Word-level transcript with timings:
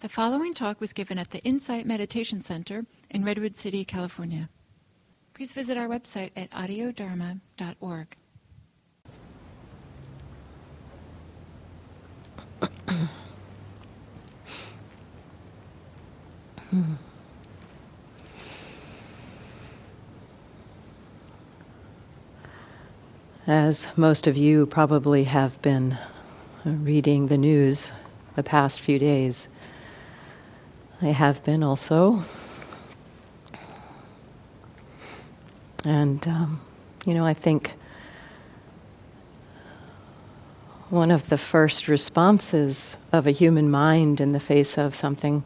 The 0.00 0.08
following 0.08 0.54
talk 0.54 0.80
was 0.80 0.94
given 0.94 1.18
at 1.18 1.30
the 1.30 1.40
Insight 1.40 1.84
Meditation 1.84 2.40
Center 2.40 2.86
in 3.10 3.22
Redwood 3.22 3.54
City, 3.54 3.84
California. 3.84 4.48
Please 5.34 5.52
visit 5.52 5.76
our 5.76 5.88
website 5.88 6.30
at 6.34 6.50
audiodharma.org. 6.52 8.16
As 23.46 23.88
most 23.98 24.26
of 24.26 24.38
you 24.38 24.64
probably 24.64 25.24
have 25.24 25.60
been 25.60 25.98
reading 26.64 27.26
the 27.26 27.36
news 27.36 27.92
the 28.34 28.42
past 28.42 28.80
few 28.80 28.98
days, 28.98 29.48
I 31.02 31.12
have 31.12 31.42
been 31.44 31.62
also. 31.62 32.22
And, 35.86 36.26
um, 36.28 36.60
you 37.06 37.14
know, 37.14 37.24
I 37.24 37.32
think 37.32 37.72
one 40.90 41.10
of 41.10 41.30
the 41.30 41.38
first 41.38 41.88
responses 41.88 42.98
of 43.14 43.26
a 43.26 43.30
human 43.30 43.70
mind 43.70 44.20
in 44.20 44.32
the 44.32 44.40
face 44.40 44.76
of 44.76 44.94
something, 44.94 45.42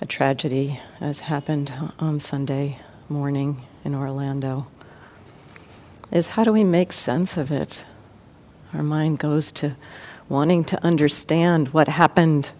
a 0.00 0.06
tragedy, 0.06 0.80
as 1.00 1.20
happened 1.20 1.72
on 2.00 2.18
Sunday 2.18 2.78
morning 3.08 3.62
in 3.84 3.94
Orlando, 3.94 4.66
is 6.10 6.26
how 6.26 6.42
do 6.42 6.52
we 6.52 6.64
make 6.64 6.92
sense 6.92 7.36
of 7.36 7.52
it? 7.52 7.84
Our 8.74 8.82
mind 8.82 9.20
goes 9.20 9.52
to 9.52 9.76
wanting 10.28 10.64
to 10.64 10.84
understand 10.84 11.68
what 11.68 11.86
happened 11.86 12.50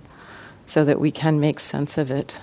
so 0.67 0.85
that 0.85 1.01
we 1.01 1.11
can 1.11 1.41
make 1.41 1.61
sense 1.61 1.97
of 1.97 2.11
it. 2.11 2.39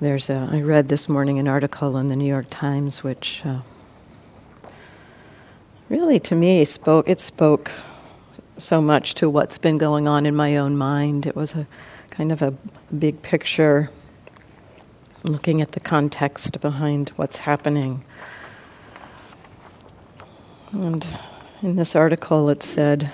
There's 0.00 0.28
a, 0.28 0.48
I 0.52 0.60
read 0.60 0.88
this 0.88 1.08
morning 1.08 1.38
an 1.38 1.48
article 1.48 1.96
in 1.96 2.08
the 2.08 2.16
New 2.16 2.26
York 2.26 2.46
Times 2.50 3.02
which 3.02 3.42
uh, 3.44 3.60
really 5.88 6.20
to 6.20 6.34
me 6.34 6.64
spoke, 6.64 7.08
it 7.08 7.20
spoke 7.20 7.70
so 8.58 8.80
much 8.80 9.14
to 9.14 9.28
what's 9.30 9.58
been 9.58 9.78
going 9.78 10.06
on 10.06 10.26
in 10.26 10.36
my 10.36 10.56
own 10.56 10.76
mind. 10.76 11.26
It 11.26 11.34
was 11.34 11.54
a 11.54 11.66
kind 12.10 12.30
of 12.32 12.42
a 12.42 12.52
big 12.96 13.20
picture 13.22 13.90
looking 15.22 15.62
at 15.62 15.72
the 15.72 15.80
context 15.80 16.60
behind 16.60 17.08
what's 17.16 17.38
happening. 17.38 18.04
And 20.74 21.06
in 21.62 21.76
this 21.76 21.94
article, 21.94 22.50
it 22.50 22.64
said 22.64 23.12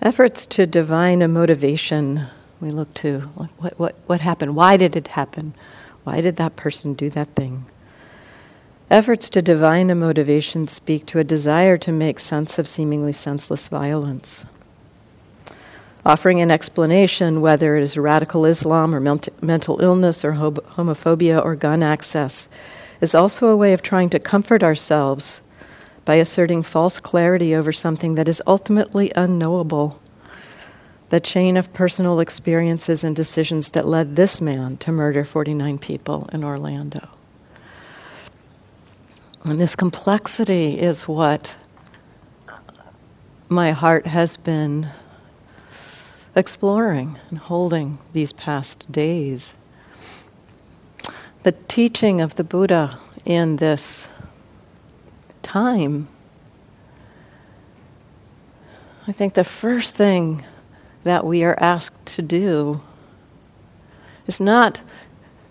efforts 0.00 0.46
to 0.46 0.66
divine 0.66 1.20
a 1.20 1.26
motivation. 1.26 2.26
We 2.60 2.70
look 2.70 2.94
to 2.94 3.20
what, 3.34 3.78
what, 3.80 3.96
what 4.06 4.20
happened? 4.20 4.54
Why 4.54 4.76
did 4.76 4.94
it 4.94 5.08
happen? 5.08 5.52
Why 6.04 6.20
did 6.20 6.36
that 6.36 6.54
person 6.54 6.94
do 6.94 7.10
that 7.10 7.34
thing? 7.34 7.66
Efforts 8.88 9.28
to 9.30 9.42
divine 9.42 9.90
a 9.90 9.96
motivation 9.96 10.68
speak 10.68 11.06
to 11.06 11.18
a 11.18 11.24
desire 11.24 11.76
to 11.78 11.90
make 11.90 12.20
sense 12.20 12.56
of 12.60 12.68
seemingly 12.68 13.12
senseless 13.12 13.66
violence. 13.66 14.46
Offering 16.06 16.40
an 16.40 16.52
explanation, 16.52 17.40
whether 17.40 17.76
it 17.76 17.82
is 17.82 17.96
radical 17.96 18.44
Islam 18.44 18.94
or 18.94 19.00
mental 19.00 19.80
illness 19.80 20.24
or 20.24 20.34
homophobia 20.34 21.44
or 21.44 21.56
gun 21.56 21.82
access, 21.82 22.48
is 23.00 23.12
also 23.12 23.48
a 23.48 23.56
way 23.56 23.72
of 23.72 23.82
trying 23.82 24.08
to 24.10 24.20
comfort 24.20 24.62
ourselves 24.62 25.40
by 26.04 26.16
asserting 26.16 26.62
false 26.62 27.00
clarity 27.00 27.54
over 27.54 27.72
something 27.72 28.14
that 28.14 28.28
is 28.28 28.42
ultimately 28.46 29.12
unknowable. 29.16 30.00
The 31.10 31.20
chain 31.20 31.56
of 31.56 31.72
personal 31.72 32.20
experiences 32.20 33.04
and 33.04 33.14
decisions 33.14 33.70
that 33.70 33.86
led 33.86 34.16
this 34.16 34.40
man 34.40 34.76
to 34.78 34.92
murder 34.92 35.24
49 35.24 35.78
people 35.78 36.28
in 36.32 36.44
Orlando. 36.44 37.08
And 39.44 39.60
this 39.60 39.76
complexity 39.76 40.78
is 40.80 41.06
what 41.06 41.54
my 43.48 43.72
heart 43.72 44.06
has 44.06 44.36
been 44.36 44.88
exploring 46.34 47.18
and 47.30 47.38
holding 47.38 47.98
these 48.12 48.32
past 48.32 48.90
days. 48.90 49.54
The 51.42 51.52
teaching 51.52 52.20
of 52.20 52.36
the 52.36 52.44
Buddha 52.44 52.98
in 53.24 53.56
this 53.56 54.08
time, 55.44 56.08
I 59.06 59.12
think 59.12 59.34
the 59.34 59.44
first 59.44 59.94
thing 59.94 60.44
that 61.04 61.24
we 61.24 61.44
are 61.44 61.56
asked 61.60 62.06
to 62.06 62.22
do 62.22 62.80
is 64.26 64.40
not, 64.40 64.80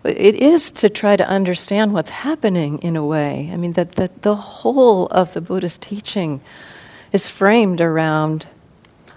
it 0.04 0.36
is 0.36 0.72
to 0.74 0.90
try 0.90 1.16
to 1.16 1.28
understand 1.28 1.94
what's 1.94 2.10
happening 2.10 2.80
in 2.80 2.96
a 2.96 3.06
way. 3.06 3.50
I 3.54 3.58
mean, 3.58 3.74
that 3.74 3.94
the, 3.94 4.10
the 4.22 4.36
whole 4.36 5.06
of 5.08 5.34
the 5.34 5.42
Buddhist 5.42 5.84
teaching 5.84 6.42
is 7.12 7.28
framed 7.28 7.80
around 7.80 8.48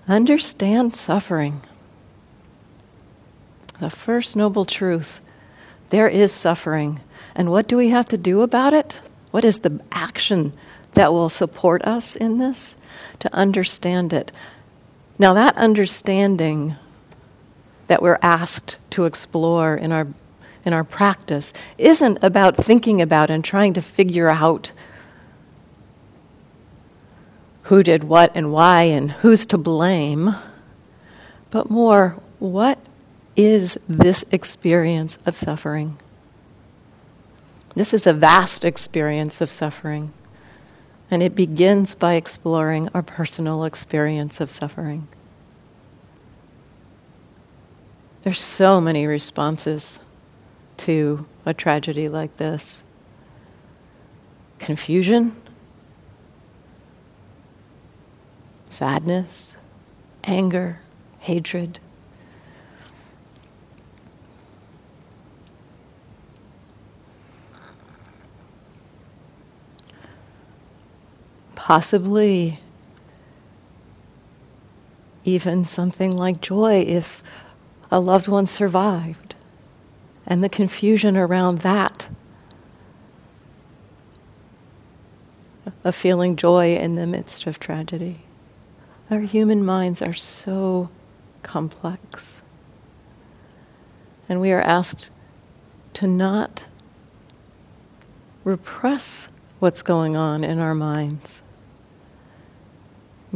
understand 0.06 0.94
suffering. 0.94 1.62
The 3.80 3.90
first 3.90 4.36
noble 4.36 4.64
truth 4.64 5.20
there 5.90 6.08
is 6.08 6.32
suffering. 6.32 7.00
And 7.34 7.50
what 7.50 7.68
do 7.68 7.76
we 7.76 7.90
have 7.90 8.06
to 8.06 8.18
do 8.18 8.42
about 8.42 8.72
it? 8.72 9.00
What 9.30 9.44
is 9.44 9.60
the 9.60 9.80
action 9.92 10.52
that 10.92 11.12
will 11.12 11.28
support 11.28 11.82
us 11.82 12.16
in 12.16 12.38
this? 12.38 12.76
To 13.20 13.34
understand 13.34 14.12
it. 14.12 14.32
Now, 15.18 15.34
that 15.34 15.56
understanding 15.56 16.76
that 17.86 18.02
we're 18.02 18.18
asked 18.22 18.78
to 18.90 19.04
explore 19.04 19.76
in 19.76 19.92
our, 19.92 20.06
in 20.64 20.72
our 20.72 20.84
practice 20.84 21.52
isn't 21.78 22.22
about 22.22 22.56
thinking 22.56 23.00
about 23.00 23.30
and 23.30 23.44
trying 23.44 23.74
to 23.74 23.82
figure 23.82 24.28
out 24.28 24.72
who 27.62 27.82
did 27.82 28.04
what 28.04 28.30
and 28.34 28.52
why 28.52 28.82
and 28.82 29.10
who's 29.10 29.44
to 29.46 29.58
blame, 29.58 30.34
but 31.50 31.70
more, 31.70 32.16
what 32.38 32.78
is 33.34 33.78
this 33.88 34.24
experience 34.30 35.18
of 35.26 35.36
suffering? 35.36 35.98
This 37.76 37.92
is 37.92 38.06
a 38.06 38.14
vast 38.14 38.64
experience 38.64 39.42
of 39.42 39.50
suffering. 39.50 40.14
And 41.10 41.22
it 41.22 41.36
begins 41.36 41.94
by 41.94 42.14
exploring 42.14 42.88
our 42.94 43.02
personal 43.02 43.64
experience 43.64 44.40
of 44.40 44.50
suffering. 44.50 45.06
There's 48.22 48.40
so 48.40 48.80
many 48.80 49.06
responses 49.06 50.00
to 50.78 51.26
a 51.44 51.52
tragedy 51.52 52.08
like 52.08 52.38
this 52.38 52.82
confusion, 54.58 55.36
sadness, 58.70 59.54
anger, 60.24 60.80
hatred. 61.20 61.78
Possibly 71.66 72.60
even 75.24 75.64
something 75.64 76.16
like 76.16 76.40
joy 76.40 76.78
if 76.86 77.24
a 77.90 77.98
loved 77.98 78.28
one 78.28 78.46
survived, 78.46 79.34
and 80.28 80.44
the 80.44 80.48
confusion 80.48 81.16
around 81.16 81.58
that. 81.62 82.08
Of 85.82 85.96
feeling 85.96 86.36
joy 86.36 86.76
in 86.76 86.94
the 86.94 87.04
midst 87.04 87.48
of 87.48 87.58
tragedy. 87.58 88.22
Our 89.10 89.22
human 89.22 89.64
minds 89.64 90.00
are 90.00 90.14
so 90.14 90.88
complex. 91.42 92.42
And 94.28 94.40
we 94.40 94.52
are 94.52 94.62
asked 94.62 95.10
to 95.94 96.06
not 96.06 96.66
repress 98.44 99.28
what's 99.58 99.82
going 99.82 100.14
on 100.14 100.44
in 100.44 100.60
our 100.60 100.72
minds, 100.72 101.42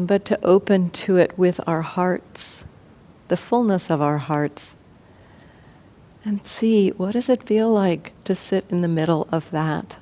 but 0.06 0.24
to 0.26 0.44
open 0.44 0.90
to 0.90 1.16
it 1.16 1.38
with 1.38 1.60
our 1.66 1.82
hearts, 1.82 2.64
the 3.28 3.36
fullness 3.36 3.90
of 3.90 4.00
our 4.00 4.18
hearts, 4.18 4.76
and 6.24 6.46
see 6.46 6.90
what 6.90 7.12
does 7.12 7.28
it 7.28 7.42
feel 7.42 7.70
like 7.70 8.12
to 8.24 8.34
sit 8.34 8.64
in 8.68 8.80
the 8.80 8.88
middle 8.88 9.28
of 9.32 9.50
that? 9.50 9.96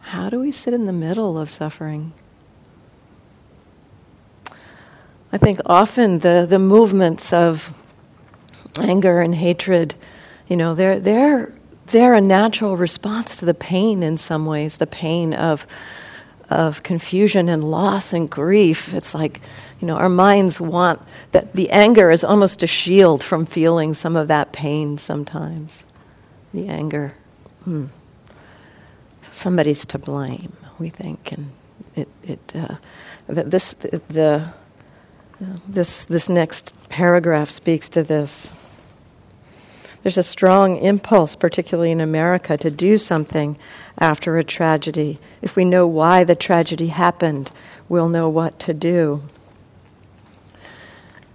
How 0.00 0.28
do 0.28 0.40
we 0.40 0.50
sit 0.50 0.74
in 0.74 0.86
the 0.86 0.92
middle 0.92 1.38
of 1.38 1.48
suffering? 1.48 2.12
I 5.32 5.38
think 5.38 5.60
often 5.64 6.18
the, 6.18 6.46
the 6.48 6.58
movements 6.58 7.32
of 7.32 7.72
anger 8.78 9.22
and 9.22 9.34
hatred, 9.34 9.94
you 10.46 10.56
know, 10.56 10.74
they're, 10.74 11.00
they're, 11.00 11.54
they're 11.86 12.14
a 12.14 12.20
natural 12.20 12.76
response 12.76 13.38
to 13.38 13.46
the 13.46 13.54
pain 13.54 14.02
in 14.02 14.18
some 14.18 14.44
ways, 14.44 14.76
the 14.76 14.86
pain 14.86 15.32
of 15.32 15.66
of 16.52 16.82
confusion 16.82 17.48
and 17.48 17.64
loss 17.64 18.12
and 18.12 18.30
grief. 18.30 18.94
It's 18.94 19.14
like, 19.14 19.40
you 19.80 19.86
know, 19.86 19.96
our 19.96 20.08
minds 20.08 20.60
want 20.60 21.00
that 21.32 21.54
the 21.54 21.70
anger 21.70 22.10
is 22.10 22.24
almost 22.24 22.62
a 22.62 22.66
shield 22.66 23.22
from 23.22 23.46
feeling 23.46 23.94
some 23.94 24.16
of 24.16 24.28
that 24.28 24.52
pain 24.52 24.98
sometimes. 24.98 25.84
The 26.52 26.68
anger. 26.68 27.14
Hmm. 27.64 27.86
Somebody's 29.30 29.86
to 29.86 29.98
blame, 29.98 30.52
we 30.78 30.90
think, 30.90 31.32
and 31.32 31.50
it, 31.96 32.08
it 32.22 32.52
uh, 32.54 32.76
this 33.28 33.74
the, 33.74 34.02
the 34.08 34.52
this 35.66 36.04
this 36.06 36.28
next 36.28 36.76
paragraph 36.88 37.50
speaks 37.50 37.88
to 37.90 38.02
this. 38.02 38.52
There's 40.02 40.18
a 40.18 40.22
strong 40.22 40.78
impulse, 40.78 41.36
particularly 41.36 41.92
in 41.92 42.00
America, 42.00 42.56
to 42.56 42.70
do 42.70 42.98
something 42.98 43.56
after 43.98 44.36
a 44.36 44.44
tragedy. 44.44 45.20
If 45.42 45.54
we 45.54 45.64
know 45.64 45.86
why 45.86 46.24
the 46.24 46.34
tragedy 46.34 46.88
happened, 46.88 47.52
we'll 47.88 48.08
know 48.08 48.28
what 48.28 48.58
to 48.60 48.74
do. 48.74 49.22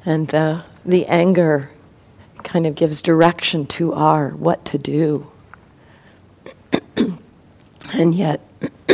And 0.06 0.28
the, 0.28 0.64
the 0.86 1.06
anger 1.06 1.70
kind 2.44 2.68
of 2.68 2.76
gives 2.76 3.02
direction 3.02 3.66
to 3.68 3.94
our 3.94 4.30
what 4.32 4.66
to 4.66 4.78
do. 4.78 5.32
and 7.94 8.14
yet, 8.14 8.42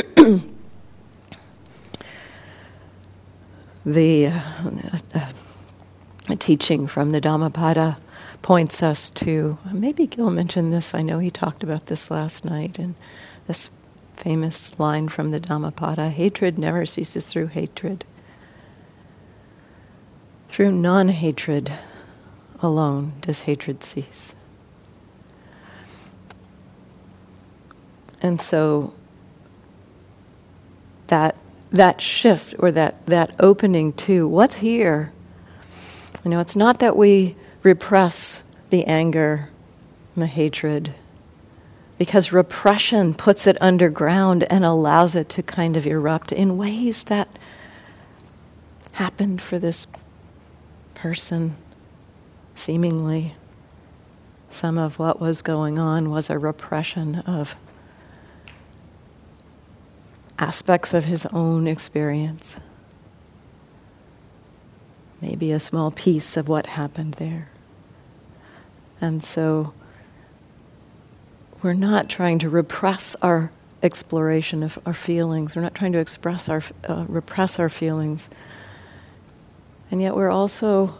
the 3.85 4.27
uh, 4.27 4.69
uh, 5.15 5.31
teaching 6.37 6.85
from 6.87 7.11
the 7.11 7.19
Dhammapada 7.19 7.97
points 8.43 8.83
us 8.83 9.09
to 9.09 9.57
maybe 9.71 10.05
Gil 10.05 10.29
mentioned 10.29 10.71
this. 10.71 10.93
I 10.93 11.01
know 11.01 11.17
he 11.17 11.31
talked 11.31 11.63
about 11.63 11.87
this 11.87 12.11
last 12.11 12.45
night, 12.45 12.77
and 12.77 12.93
this 13.47 13.71
famous 14.15 14.77
line 14.79 15.09
from 15.09 15.31
the 15.31 15.39
Dhammapada 15.39 16.09
hatred 16.09 16.59
never 16.59 16.85
ceases 16.85 17.27
through 17.27 17.47
hatred. 17.47 18.05
Through 20.49 20.73
non 20.73 21.09
hatred 21.09 21.73
alone 22.61 23.13
does 23.21 23.39
hatred 23.39 23.83
cease. 23.83 24.35
And 28.21 28.39
so 28.39 28.93
that 31.07 31.35
that 31.71 31.99
shift 31.99 32.53
or 32.59 32.71
that, 32.71 33.03
that 33.07 33.35
opening 33.39 33.93
to 33.93 34.27
what's 34.27 34.55
here. 34.55 35.11
You 36.23 36.29
know, 36.29 36.39
it's 36.39 36.55
not 36.55 36.79
that 36.79 36.95
we 36.95 37.35
repress 37.63 38.44
the 38.69 38.86
anger 38.86 39.50
and 40.15 40.21
the 40.21 40.27
hatred 40.27 40.94
because 41.98 42.31
repression 42.33 43.13
puts 43.13 43.48
it 43.48 43.57
underground 43.62 44.44
and 44.50 44.65
allows 44.65 45.15
it 45.15 45.30
to 45.30 45.44
kind 45.44 45.77
of 45.77 45.88
erupt 45.88 46.31
in 46.31 46.57
ways 46.57 47.06
that 47.06 47.27
happened 48.95 49.42
for 49.42 49.57
this 49.60 49.88
person, 50.94 51.56
seemingly. 52.56 53.36
Some 54.50 54.77
of 54.77 55.00
what 55.00 55.19
was 55.19 55.42
going 55.42 55.80
on 55.80 56.12
was 56.12 56.30
a 56.30 56.38
repression 56.38 57.19
of 57.19 57.56
aspects 60.38 60.94
of 60.94 61.06
his 61.06 61.25
own 61.27 61.68
experience. 61.68 62.57
Maybe 65.21 65.51
a 65.51 65.60
small 65.60 65.89
piece 65.89 66.36
of 66.36 66.50
what 66.50 66.68
happened 66.68 67.13
there. 67.13 67.50
And 69.03 69.21
so 69.21 69.73
we're 71.61 71.73
not 71.73 72.07
trying 72.09 72.39
to 72.39 72.50
repress 72.50 73.17
our 73.21 73.51
exploration 73.83 74.63
of 74.63 74.79
our 74.85 74.94
feelings. 74.94 75.57
We're 75.57 75.61
not 75.61 75.75
trying 75.75 75.91
to 75.91 76.00
express 76.00 76.47
our, 76.47 76.61
uh, 76.88 77.03
repress 77.09 77.59
our 77.59 77.67
feelings. 77.67 78.29
And 79.91 80.01
yet 80.01 80.15
we're 80.15 80.29
also, 80.29 80.97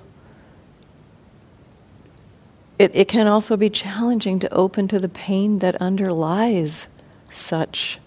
it, 2.77 2.94
it 2.94 3.07
can 3.07 3.27
also 3.27 3.55
be 3.55 3.69
challenging 3.69 4.38
to 4.39 4.53
open 4.53 4.89
to 4.89 5.00
the 5.00 5.07
pain 5.07 5.59
that 5.59 5.77
underlies 5.77 6.89
such 7.29 8.00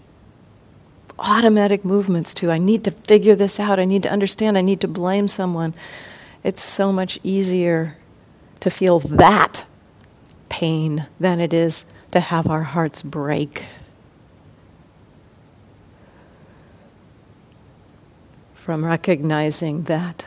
automatic 1.17 1.83
movements 1.83 2.35
to, 2.35 2.51
I 2.51 2.59
need 2.59 2.83
to 2.83 2.91
figure 2.91 3.33
this 3.33 3.59
out, 3.59 3.79
I 3.79 3.85
need 3.85 4.03
to 4.03 4.11
understand, 4.11 4.59
I 4.59 4.61
need 4.61 4.81
to 4.81 4.87
blame 4.87 5.27
someone. 5.27 5.73
It's 6.43 6.61
so 6.61 6.91
much 6.91 7.17
easier 7.23 7.97
to 8.59 8.69
feel 8.69 8.99
that 8.99 9.65
pain 10.49 11.07
than 11.19 11.39
it 11.39 11.53
is 11.53 11.85
to 12.11 12.19
have 12.19 12.49
our 12.49 12.63
hearts 12.63 13.01
break. 13.01 13.65
From 18.53 18.83
recognizing 18.83 19.83
that. 19.83 20.25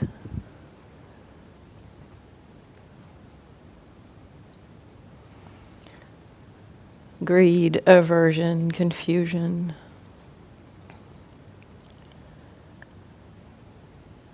Greed, 7.22 7.82
aversion, 7.86 8.70
confusion 8.70 9.74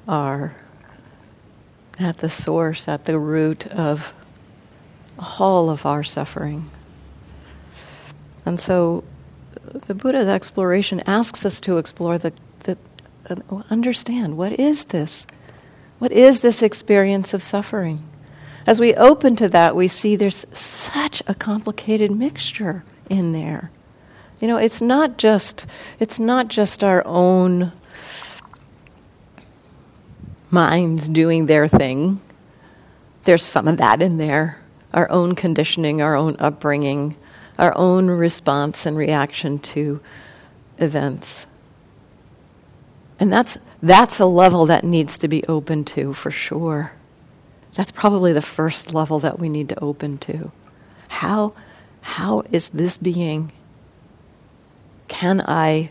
are 0.07 0.55
at 1.99 2.19
the 2.19 2.29
source, 2.29 2.87
at 2.87 3.07
the 3.07 3.19
root 3.19 3.67
of 3.67 4.15
all 5.19 5.71
of 5.71 5.87
our 5.87 6.03
suffering. 6.03 6.71
And 8.45 8.61
so 8.61 9.05
the 9.87 9.95
Buddha's 9.95 10.29
exploration 10.29 11.01
asks 11.07 11.45
us 11.45 11.61
to 11.63 11.79
explore 11.79 12.19
the, 12.19 12.33
the 12.61 12.79
uh, 13.29 13.63
understand 13.71 14.37
what 14.37 14.53
is 14.59 14.87
this? 14.87 15.27
What 15.99 16.13
is 16.13 16.41
this 16.41 16.63
experience 16.63 17.35
of 17.35 17.43
suffering? 17.43 18.07
As 18.67 18.81
we 18.81 18.95
open 18.95 19.37
to 19.37 19.49
that, 19.49 19.77
we 19.77 19.89
see 19.89 20.17
there's 20.17 20.45
such 20.53 21.23
a 21.27 21.35
complicated 21.35 22.11
mixture 22.11 22.85
in 23.09 23.33
there. 23.33 23.71
You 24.41 24.49
know, 24.49 24.59
it's 24.59 24.83
not 24.83 25.17
just 25.17 25.67
it's 25.99 26.21
not 26.21 26.49
just 26.49 26.85
our 26.85 27.03
own 27.07 27.73
minds 30.51 31.09
doing 31.09 31.47
their 31.47 31.69
thing. 31.69 32.21
There's 33.25 33.43
some 33.43 33.67
of 33.67 33.79
that 33.79 34.03
in 34.03 34.19
there 34.19 34.61
our 34.97 35.09
own 35.11 35.35
conditioning, 35.35 36.01
our 36.01 36.17
own 36.17 36.35
upbringing, 36.39 37.15
our 37.59 37.77
own 37.77 38.09
response 38.09 38.87
and 38.87 38.97
reaction 38.97 39.59
to 39.59 40.01
events. 40.79 41.47
And 43.21 43.31
that's, 43.31 43.59
that's 43.83 44.19
a 44.19 44.27
level 44.27 44.65
that 44.67 44.85
needs 44.85 45.19
to 45.19 45.29
be 45.29 45.45
open 45.47 45.85
to 45.85 46.15
for 46.15 46.31
sure. 46.31 46.93
That's 47.75 47.93
probably 47.93 48.33
the 48.33 48.41
first 48.41 48.95
level 48.95 49.21
that 49.21 49.39
we 49.39 49.51
need 49.51 49.69
to 49.69 49.79
open 49.81 50.17
to. 50.19 50.51
How, 51.09 51.53
how 52.01 52.43
is 52.51 52.71
this 52.71 52.97
being? 52.97 53.53
Can 55.09 55.43
I 55.47 55.91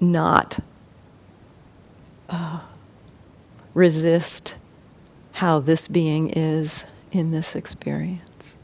not 0.00 0.60
uh, 2.30 2.60
resist 3.74 4.54
how 5.32 5.60
this 5.60 5.88
being 5.88 6.30
is 6.30 6.84
in 7.12 7.30
this 7.30 7.54
experience. 7.54 8.56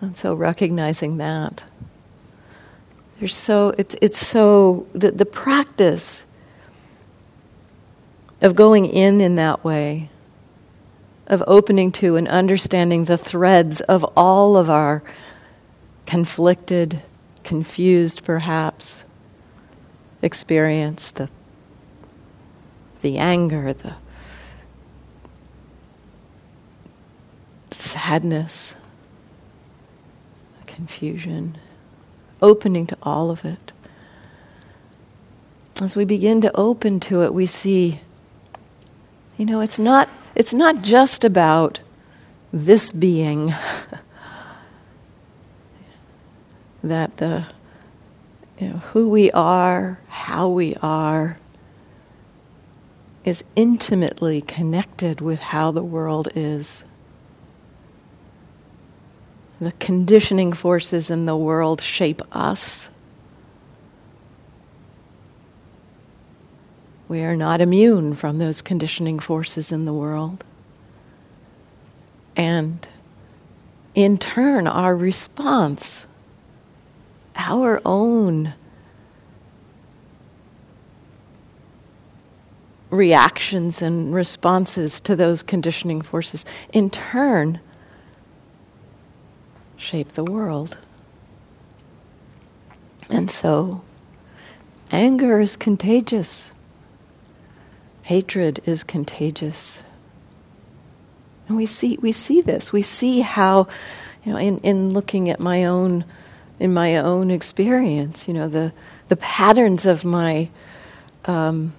And 0.00 0.16
so 0.16 0.34
recognizing 0.34 1.18
that. 1.18 1.64
There's 3.18 3.36
so 3.36 3.72
it's 3.78 3.94
it's 4.02 4.18
so 4.18 4.86
the, 4.92 5.12
the 5.12 5.24
practice 5.24 6.24
of 8.40 8.56
going 8.56 8.86
in 8.86 9.20
in 9.20 9.36
that 9.36 9.62
way, 9.62 10.10
of 11.28 11.44
opening 11.46 11.92
to 11.92 12.16
and 12.16 12.26
understanding 12.26 13.04
the 13.04 13.16
threads 13.16 13.80
of 13.82 14.04
all 14.16 14.56
of 14.56 14.68
our 14.68 15.04
conflicted, 16.04 17.00
confused 17.44 18.24
perhaps, 18.24 19.04
experience, 20.22 21.10
the, 21.10 21.28
the 23.02 23.18
anger, 23.18 23.72
the 23.72 23.94
sadness, 27.70 28.74
confusion, 30.66 31.58
opening 32.40 32.86
to 32.86 32.96
all 33.02 33.30
of 33.30 33.44
it. 33.44 33.72
As 35.80 35.96
we 35.96 36.04
begin 36.04 36.40
to 36.42 36.56
open 36.56 37.00
to 37.00 37.22
it, 37.22 37.34
we 37.34 37.46
see, 37.46 38.00
you 39.36 39.44
know, 39.44 39.60
it's 39.60 39.78
not, 39.78 40.08
it's 40.34 40.54
not 40.54 40.82
just 40.82 41.24
about 41.24 41.80
this 42.52 42.92
being 42.92 43.54
that 46.84 47.16
the 47.16 47.46
you 48.58 48.68
know, 48.68 48.76
who 48.76 49.08
we 49.08 49.30
are, 49.32 49.98
how 50.08 50.48
we 50.48 50.76
are, 50.76 51.38
is 53.24 53.44
intimately 53.56 54.40
connected 54.40 55.20
with 55.20 55.40
how 55.40 55.70
the 55.70 55.82
world 55.82 56.28
is. 56.34 56.84
The 59.60 59.72
conditioning 59.72 60.52
forces 60.52 61.08
in 61.10 61.26
the 61.26 61.36
world 61.36 61.80
shape 61.80 62.20
us. 62.32 62.90
We 67.08 67.20
are 67.22 67.36
not 67.36 67.60
immune 67.60 68.14
from 68.14 68.38
those 68.38 68.62
conditioning 68.62 69.18
forces 69.18 69.70
in 69.70 69.84
the 69.84 69.92
world. 69.92 70.44
And 72.34 72.88
in 73.94 74.18
turn, 74.18 74.66
our 74.66 74.96
response, 74.96 76.06
our 77.36 77.80
own 77.84 78.54
reactions 82.90 83.80
and 83.80 84.14
responses 84.14 85.00
to 85.00 85.16
those 85.16 85.42
conditioning 85.42 86.02
forces, 86.02 86.44
in 86.72 86.90
turn, 86.90 87.58
shape 89.76 90.12
the 90.12 90.24
world. 90.24 90.76
And 93.08 93.30
so, 93.30 93.82
anger 94.90 95.40
is 95.40 95.56
contagious, 95.56 96.52
hatred 98.02 98.60
is 98.66 98.84
contagious. 98.84 99.82
And 101.48 101.56
we 101.56 101.66
see, 101.66 101.98
we 102.00 102.12
see 102.12 102.40
this. 102.40 102.72
We 102.72 102.82
see 102.82 103.20
how, 103.20 103.66
you 104.24 104.32
know, 104.32 104.38
in, 104.38 104.58
in 104.58 104.92
looking 104.92 105.28
at 105.28 105.40
my 105.40 105.64
own, 105.64 106.04
in 106.62 106.72
my 106.72 106.96
own 106.96 107.32
experience, 107.32 108.28
you 108.28 108.34
know, 108.34 108.46
the, 108.46 108.72
the 109.08 109.16
patterns 109.16 109.84
of 109.84 110.04
my, 110.04 110.48
um, 111.24 111.72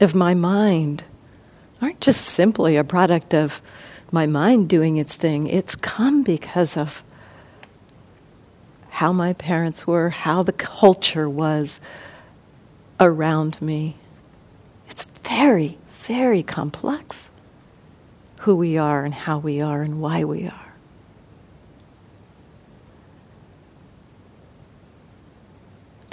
of 0.00 0.14
my 0.14 0.32
mind 0.32 1.02
aren't 1.82 2.00
just 2.00 2.20
simply 2.20 2.76
a 2.76 2.84
product 2.84 3.34
of 3.34 3.60
my 4.12 4.24
mind 4.24 4.68
doing 4.68 4.96
its 4.96 5.16
thing. 5.16 5.48
It's 5.48 5.74
come 5.74 6.22
because 6.22 6.76
of 6.76 7.02
how 8.90 9.12
my 9.12 9.32
parents 9.32 9.88
were, 9.88 10.10
how 10.10 10.44
the 10.44 10.52
culture 10.52 11.28
was 11.28 11.80
around 13.00 13.60
me. 13.60 13.96
It's 14.88 15.02
very, 15.02 15.78
very 15.88 16.44
complex 16.44 17.32
who 18.42 18.54
we 18.54 18.78
are 18.78 19.02
and 19.02 19.12
how 19.12 19.38
we 19.38 19.60
are 19.60 19.82
and 19.82 20.00
why 20.00 20.22
we 20.22 20.46
are. 20.46 20.65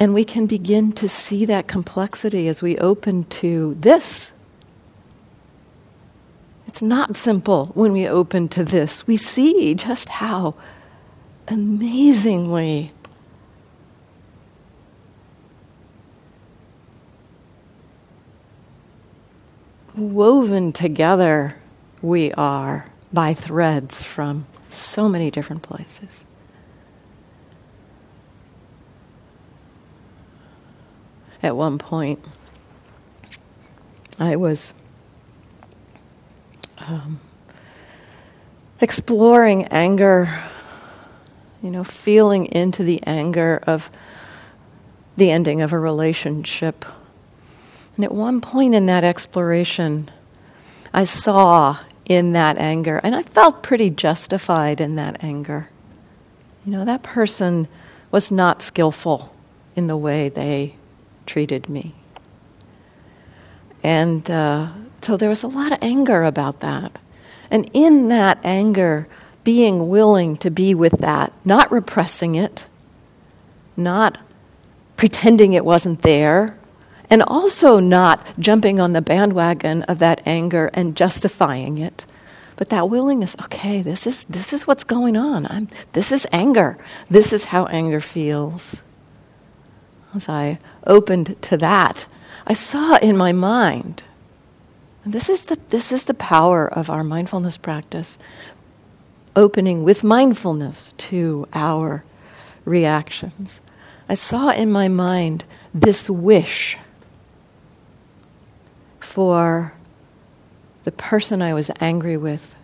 And 0.03 0.13
we 0.13 0.25
can 0.25 0.47
begin 0.47 0.91
to 0.93 1.07
see 1.07 1.45
that 1.45 1.69
complexity 1.69 2.49
as 2.49 2.61
we 2.61 2.77
open 2.77 3.23
to 3.39 3.73
this. 3.75 4.33
It's 6.67 6.81
not 6.81 7.15
simple 7.15 7.67
when 7.67 7.93
we 7.93 8.05
open 8.05 8.49
to 8.49 8.65
this. 8.65 9.07
We 9.07 9.15
see 9.15 9.73
just 9.75 10.09
how 10.09 10.55
amazingly 11.47 12.91
woven 19.95 20.73
together 20.73 21.55
we 22.01 22.33
are 22.33 22.87
by 23.13 23.33
threads 23.33 24.03
from 24.03 24.47
so 24.67 25.07
many 25.07 25.31
different 25.31 25.61
places. 25.61 26.25
At 31.43 31.55
one 31.55 31.77
point, 31.77 32.23
I 34.17 34.37
was 34.37 34.73
um, 36.79 37.19
exploring 38.79 39.65
anger 39.65 40.29
you 41.63 41.71
know, 41.71 41.83
feeling 41.85 42.45
into 42.47 42.83
the 42.83 43.01
anger 43.03 43.63
of 43.65 43.89
the 45.15 45.31
ending 45.31 45.61
of 45.61 45.71
a 45.71 45.79
relationship. 45.79 46.85
And 47.95 48.03
at 48.03 48.11
one 48.11 48.41
point 48.41 48.75
in 48.75 48.85
that 48.87 49.05
exploration, 49.05 50.11
I 50.93 51.05
saw 51.05 51.79
in 52.05 52.33
that 52.33 52.57
anger, 52.57 52.99
and 53.01 53.15
I 53.15 53.23
felt 53.23 53.63
pretty 53.63 53.89
justified 53.89 54.81
in 54.81 54.95
that 54.97 55.23
anger. 55.23 55.69
You 56.65 56.73
know, 56.73 56.85
that 56.85 57.01
person 57.01 57.69
was 58.11 58.29
not 58.29 58.61
skillful 58.61 59.33
in 59.75 59.87
the 59.87 59.97
way 59.97 60.27
they 60.27 60.75
treated 61.25 61.69
me. 61.69 61.95
And 63.83 64.29
uh, 64.29 64.69
so 65.01 65.17
there 65.17 65.29
was 65.29 65.43
a 65.43 65.47
lot 65.47 65.71
of 65.71 65.79
anger 65.81 66.23
about 66.23 66.61
that. 66.61 66.99
And 67.51 67.69
in 67.73 68.07
that 68.09 68.39
anger, 68.43 69.07
being 69.43 69.89
willing 69.89 70.37
to 70.37 70.49
be 70.49 70.73
with 70.73 70.99
that, 70.99 71.33
not 71.43 71.71
repressing 71.71 72.35
it, 72.35 72.65
not 73.75 74.17
pretending 74.95 75.53
it 75.53 75.65
wasn't 75.65 76.01
there, 76.01 76.57
and 77.09 77.21
also 77.23 77.79
not 77.79 78.25
jumping 78.39 78.79
on 78.79 78.93
the 78.93 79.01
bandwagon 79.01 79.83
of 79.83 79.99
that 79.99 80.21
anger 80.25 80.69
and 80.73 80.95
justifying 80.95 81.77
it. 81.77 82.05
But 82.55 82.69
that 82.69 82.89
willingness, 82.89 83.35
okay, 83.43 83.81
this 83.81 84.07
is, 84.07 84.23
this 84.25 84.53
is 84.53 84.67
what's 84.67 84.83
going 84.83 85.17
on. 85.17 85.47
I'm, 85.47 85.67
this 85.93 86.11
is 86.11 86.25
anger. 86.31 86.77
This 87.09 87.33
is 87.33 87.45
how 87.45 87.65
anger 87.65 87.99
feels. 87.99 88.82
As 90.15 90.29
I 90.29 90.59
opened 90.85 91.41
to 91.41 91.57
that, 91.57 92.05
I 92.45 92.53
saw 92.53 92.97
in 92.97 93.17
my 93.17 93.31
mind, 93.31 94.03
and 95.03 95.13
this 95.13 95.29
is 95.29 95.45
the, 95.45 95.57
this 95.69 95.91
is 95.91 96.03
the 96.03 96.13
power 96.13 96.67
of 96.67 96.89
our 96.89 97.03
mindfulness 97.03 97.57
practice 97.57 98.19
opening 99.35 99.83
with 99.83 100.03
mindfulness 100.03 100.93
to 100.97 101.47
our 101.53 102.03
reactions. 102.65 103.61
I 104.07 104.13
saw 104.13 104.49
in 104.49 104.71
my 104.71 104.87
mind 104.87 105.45
this 105.73 106.09
wish 106.09 106.77
for 108.99 109.73
the 110.83 110.91
person 110.91 111.41
I 111.41 111.53
was 111.53 111.71
angry 111.79 112.17
with 112.17 112.55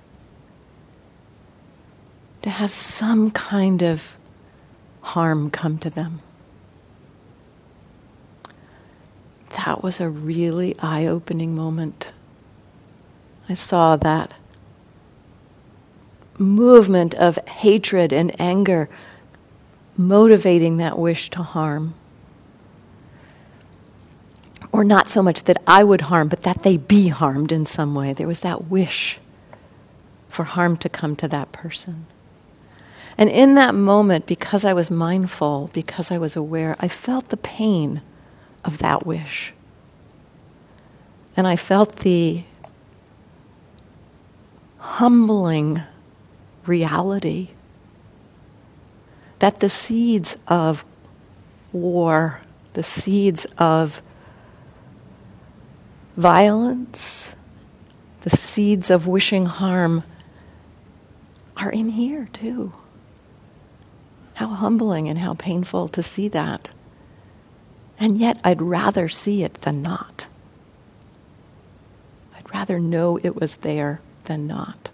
to 2.41 2.49
have 2.49 2.71
some 2.71 3.31
kind 3.31 3.81
of 3.81 4.17
harm 5.01 5.49
come 5.49 5.77
to 5.79 5.89
them. 5.89 6.21
That 9.51 9.83
was 9.83 9.99
a 9.99 10.09
really 10.09 10.77
eye 10.79 11.05
opening 11.05 11.55
moment. 11.55 12.11
I 13.47 13.53
saw 13.53 13.95
that 13.97 14.33
movement 16.37 17.13
of 17.15 17.37
hatred 17.47 18.13
and 18.13 18.39
anger 18.39 18.89
motivating 19.97 20.77
that 20.77 20.97
wish 20.97 21.29
to 21.31 21.43
harm. 21.43 21.93
Or 24.71 24.83
not 24.83 25.09
so 25.09 25.21
much 25.21 25.43
that 25.43 25.57
I 25.67 25.83
would 25.83 26.01
harm, 26.01 26.29
but 26.29 26.43
that 26.43 26.63
they 26.63 26.77
be 26.77 27.09
harmed 27.09 27.51
in 27.51 27.65
some 27.65 27.95
way. 27.95 28.13
There 28.13 28.27
was 28.27 28.41
that 28.41 28.67
wish 28.67 29.19
for 30.29 30.43
harm 30.43 30.77
to 30.77 30.89
come 30.89 31.15
to 31.17 31.27
that 31.27 31.51
person. 31.51 32.05
And 33.17 33.29
in 33.29 33.55
that 33.55 33.75
moment, 33.75 34.25
because 34.25 34.63
I 34.63 34.71
was 34.71 34.89
mindful, 34.89 35.69
because 35.73 36.11
I 36.11 36.17
was 36.17 36.37
aware, 36.37 36.77
I 36.79 36.87
felt 36.87 37.29
the 37.29 37.37
pain 37.37 38.01
of 38.63 38.79
that 38.79 39.05
wish. 39.05 39.53
And 41.35 41.47
I 41.47 41.55
felt 41.55 41.97
the 41.97 42.43
humbling 44.77 45.81
reality. 46.65 47.49
That 49.39 49.61
the 49.61 49.69
seeds 49.69 50.35
of 50.47 50.83
war, 51.71 52.41
the 52.73 52.83
seeds 52.83 53.45
of 53.57 54.01
violence, 56.17 57.35
the 58.21 58.29
seeds 58.29 58.89
of 58.91 59.07
wishing 59.07 59.45
harm 59.45 60.03
are 61.55 61.71
in 61.71 61.89
here 61.89 62.27
too. 62.33 62.73
How 64.33 64.47
humbling 64.47 65.07
and 65.07 65.19
how 65.19 65.33
painful 65.33 65.87
to 65.89 66.03
see 66.03 66.27
that. 66.29 66.69
And 67.99 68.17
yet, 68.17 68.39
I'd 68.45 68.61
rather 68.61 69.09
see 69.09 69.43
it 69.43 69.55
than 69.55 69.81
not. 69.81 70.27
I'd 72.35 72.53
rather 72.53 72.79
know 72.79 73.19
it 73.21 73.35
was 73.35 73.57
there 73.57 73.99
than 74.23 74.47
not. 74.47 74.89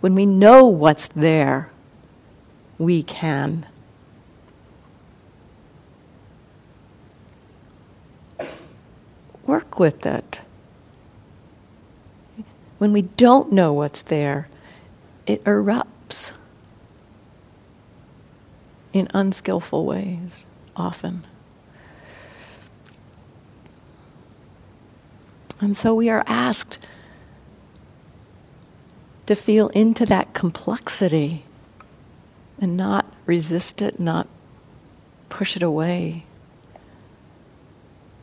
When 0.00 0.14
we 0.14 0.24
know 0.24 0.64
what's 0.66 1.08
there, 1.08 1.70
we 2.78 3.02
can 3.02 3.66
work 9.46 9.78
with 9.78 10.06
it. 10.06 10.40
When 12.78 12.92
we 12.92 13.02
don't 13.02 13.52
know 13.52 13.72
what's 13.72 14.02
there, 14.02 14.48
it 15.26 15.42
erupts 15.44 16.32
in 18.92 19.08
unskillful 19.12 19.84
ways, 19.84 20.46
often. 20.74 21.26
And 25.60 25.76
so 25.76 25.94
we 25.94 26.08
are 26.10 26.22
asked 26.26 26.78
to 29.26 29.34
feel 29.34 29.68
into 29.68 30.06
that 30.06 30.32
complexity 30.32 31.44
and 32.60 32.76
not 32.76 33.06
resist 33.26 33.82
it, 33.82 34.00
not 34.00 34.26
push 35.28 35.56
it 35.56 35.62
away. 35.62 36.24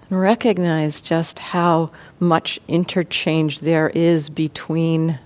And 0.09 0.19
recognize 0.19 1.01
just 1.01 1.39
how 1.39 1.91
much 2.19 2.59
interchange 2.67 3.59
there 3.59 3.89
is 3.89 4.29
between 4.29 5.19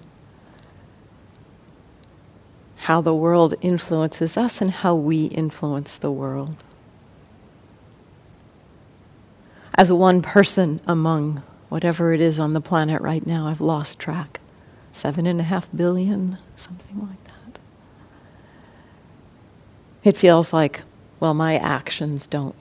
how 2.75 3.01
the 3.01 3.13
world 3.13 3.53
influences 3.61 4.35
us 4.35 4.61
and 4.61 4.71
how 4.71 4.95
we 4.95 5.25
influence 5.25 5.97
the 5.97 6.11
world. 6.11 6.55
As 9.75 9.93
one 9.93 10.21
person 10.21 10.81
among 10.87 11.43
whatever 11.69 12.13
it 12.13 12.21
is 12.21 12.39
on 12.39 12.53
the 12.53 12.61
planet 12.61 13.01
right 13.01 13.25
now, 13.25 13.47
I've 13.47 13.61
lost 13.61 13.99
track. 13.99 14.39
Seven 14.91 15.25
and 15.25 15.39
a 15.39 15.43
half 15.43 15.69
billion, 15.73 16.37
something 16.55 16.99
like 16.99 17.23
that. 17.25 17.59
It 20.03 20.17
feels 20.17 20.51
like, 20.51 20.81
well, 21.19 21.33
my 21.33 21.57
actions 21.57 22.27
don't 22.27 22.55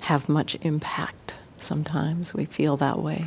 have 0.00 0.28
much 0.28 0.56
impact. 0.62 1.36
Sometimes 1.58 2.34
we 2.34 2.44
feel 2.44 2.76
that 2.78 2.98
way. 2.98 3.26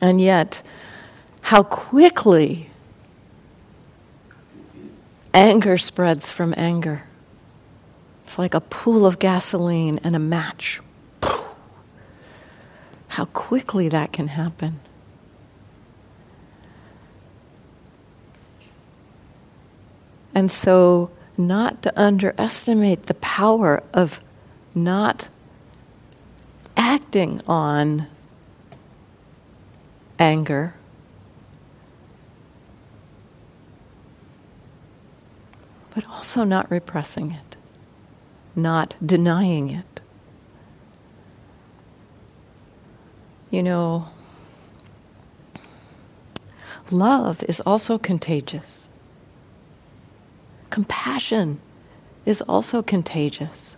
And 0.00 0.20
yet, 0.20 0.62
how 1.42 1.62
quickly 1.62 2.70
anger 5.34 5.76
spreads 5.76 6.30
from 6.30 6.54
anger. 6.56 7.02
It's 8.22 8.38
like 8.38 8.54
a 8.54 8.60
pool 8.60 9.04
of 9.04 9.18
gasoline 9.18 10.00
and 10.02 10.16
a 10.16 10.18
match. 10.18 10.80
How 13.14 13.26
quickly 13.26 13.88
that 13.90 14.12
can 14.12 14.26
happen. 14.26 14.80
And 20.34 20.50
so, 20.50 21.12
not 21.38 21.80
to 21.84 21.92
underestimate 21.96 23.04
the 23.04 23.14
power 23.14 23.84
of 23.92 24.18
not 24.74 25.28
acting 26.76 27.40
on 27.46 28.08
anger 30.18 30.74
but 35.94 36.04
also 36.08 36.42
not 36.42 36.68
repressing 36.68 37.30
it, 37.30 37.54
not 38.56 38.96
denying 39.04 39.70
it. 39.70 39.93
You 43.54 43.62
know, 43.62 44.08
love 46.90 47.44
is 47.44 47.60
also 47.60 47.98
contagious. 47.98 48.88
Compassion 50.70 51.60
is 52.26 52.40
also 52.40 52.82
contagious. 52.82 53.76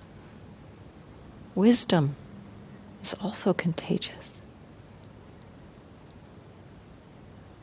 Wisdom 1.54 2.16
is 3.02 3.12
also 3.20 3.52
contagious. 3.52 4.40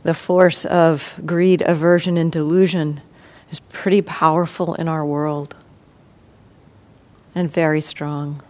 The 0.03 0.13
force 0.13 0.65
of 0.65 1.19
greed, 1.25 1.63
aversion, 1.65 2.17
and 2.17 2.31
delusion 2.31 3.01
is 3.49 3.59
pretty 3.59 4.03
powerful 4.03 4.75
in 4.75 4.87
our 4.87 5.03
world 5.03 5.55
and 7.33 7.51
very 7.51 7.81
strong. 7.81 8.43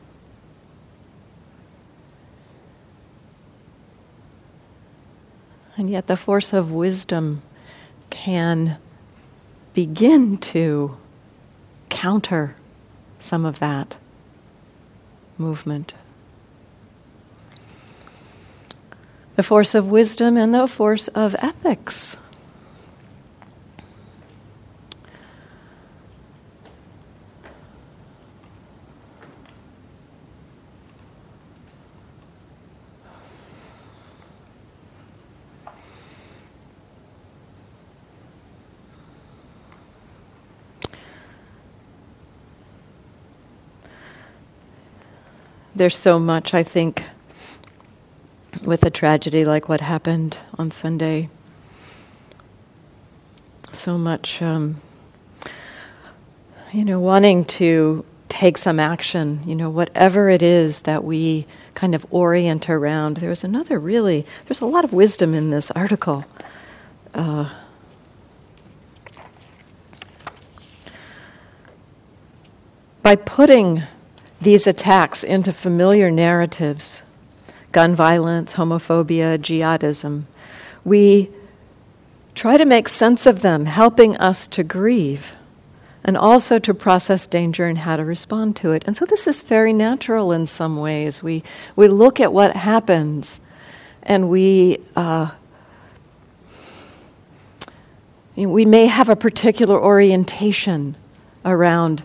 And 5.76 5.90
yet, 5.90 6.08
the 6.08 6.18
force 6.18 6.54
of 6.54 6.72
wisdom 6.72 7.42
can 8.10 8.78
begin 9.74 10.38
to 10.38 10.98
counter 11.90 12.56
some 13.20 13.46
of 13.46 13.60
that 13.60 13.98
movement. 15.38 15.94
The 19.36 19.44
force 19.44 19.74
of 19.74 19.90
wisdom 19.90 20.38
and 20.38 20.54
the 20.54 20.68
force 20.68 21.08
of 21.10 21.36
ethics. 21.40 22.18
There's 45.84 45.98
so 45.98 46.18
much, 46.18 46.54
I 46.54 46.64
think, 46.64 47.04
with 48.64 48.84
a 48.84 48.90
tragedy 48.90 49.44
like 49.44 49.68
what 49.68 49.82
happened 49.82 50.38
on 50.58 50.72
Sunday. 50.72 51.30
So 53.74 53.98
much, 53.98 54.42
um, 54.42 54.80
you 56.72 56.86
know, 56.86 57.02
wanting 57.02 57.44
to 57.60 58.06
take 58.30 58.58
some 58.58 58.80
action, 58.80 59.42
you 59.46 59.56
know, 59.56 59.70
whatever 59.70 60.30
it 60.30 60.42
is 60.42 60.80
that 60.84 61.04
we 61.04 61.46
kind 61.76 61.94
of 61.94 62.06
orient 62.12 62.70
around. 62.70 63.18
There's 63.18 63.44
another 63.44 63.78
really, 63.78 64.26
there's 64.46 64.62
a 64.62 64.66
lot 64.66 64.86
of 64.86 64.94
wisdom 64.94 65.34
in 65.34 65.50
this 65.50 65.70
article. 65.72 66.24
Uh, 67.14 67.50
by 73.02 73.18
putting 73.18 73.84
these 74.44 74.68
attacks 74.68 75.24
into 75.24 75.52
familiar 75.52 76.12
narratives 76.12 77.04
gun 77.72 77.96
violence, 77.96 78.54
homophobia, 78.54 79.38
jihadism. 79.40 80.24
We 80.86 81.32
try 82.36 82.56
to 82.58 82.66
make 82.66 82.88
sense 82.88 83.26
of 83.26 83.42
them, 83.42 83.66
helping 83.66 84.16
us 84.18 84.48
to 84.50 84.64
grieve 84.64 85.36
and 86.04 86.18
also 86.18 86.60
to 86.60 86.74
process 86.74 87.28
danger 87.28 87.66
and 87.66 87.80
how 87.80 87.96
to 87.96 88.04
respond 88.04 88.56
to 88.58 88.72
it. 88.72 88.84
And 88.86 88.96
so 88.96 89.06
this 89.06 89.26
is 89.26 89.42
very 89.42 89.74
natural 89.74 90.32
in 90.32 90.48
some 90.48 90.78
ways. 90.78 91.24
We, 91.24 91.44
we 91.76 91.88
look 91.88 92.20
at 92.20 92.34
what 92.34 92.56
happens 92.56 93.40
and 94.04 94.30
we, 94.30 94.80
uh, 94.96 95.32
we 98.36 98.66
may 98.66 98.86
have 98.88 99.10
a 99.10 99.16
particular 99.16 99.82
orientation 99.82 100.96
around 101.46 102.04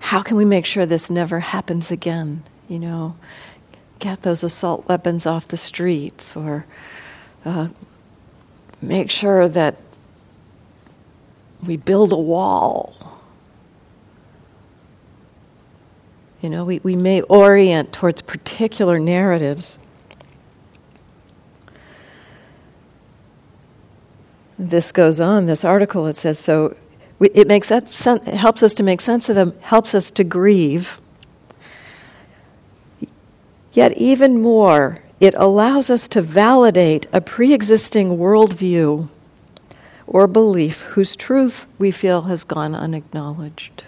how 0.00 0.22
can 0.22 0.36
we 0.36 0.44
make 0.44 0.66
sure 0.66 0.86
this 0.86 1.08
never 1.08 1.38
happens 1.38 1.90
again? 1.90 2.42
You 2.68 2.80
know, 2.80 3.16
get 4.00 4.22
those 4.22 4.42
assault 4.42 4.88
weapons 4.88 5.26
off 5.26 5.48
the 5.48 5.56
streets 5.56 6.36
or 6.36 6.66
uh, 7.44 7.68
make 8.82 9.10
sure 9.10 9.48
that 9.48 9.76
we 11.64 11.76
build 11.76 12.12
a 12.12 12.18
wall. 12.18 13.20
You 16.40 16.48
know, 16.48 16.64
we, 16.64 16.80
we 16.82 16.96
may 16.96 17.20
orient 17.22 17.92
towards 17.92 18.22
particular 18.22 18.98
narratives. 18.98 19.78
This 24.58 24.90
goes 24.90 25.20
on, 25.20 25.46
this 25.46 25.64
article, 25.64 26.06
it 26.06 26.16
says 26.16 26.38
so 26.38 26.76
it 27.20 27.46
makes 27.46 27.68
that 27.68 27.88
sen- 27.88 28.22
it 28.26 28.34
helps 28.34 28.62
us 28.62 28.74
to 28.74 28.82
make 28.82 29.00
sense 29.00 29.28
of 29.28 29.36
them, 29.36 29.54
helps 29.62 29.94
us 29.94 30.10
to 30.12 30.24
grieve. 30.24 31.00
Yet, 33.72 33.96
even 33.96 34.40
more, 34.40 34.98
it 35.20 35.34
allows 35.36 35.90
us 35.90 36.08
to 36.08 36.22
validate 36.22 37.06
a 37.12 37.20
pre 37.20 37.52
existing 37.52 38.16
worldview 38.18 39.08
or 40.06 40.26
belief 40.26 40.82
whose 40.82 41.14
truth 41.14 41.66
we 41.78 41.90
feel 41.90 42.22
has 42.22 42.42
gone 42.42 42.74
unacknowledged. 42.74 43.84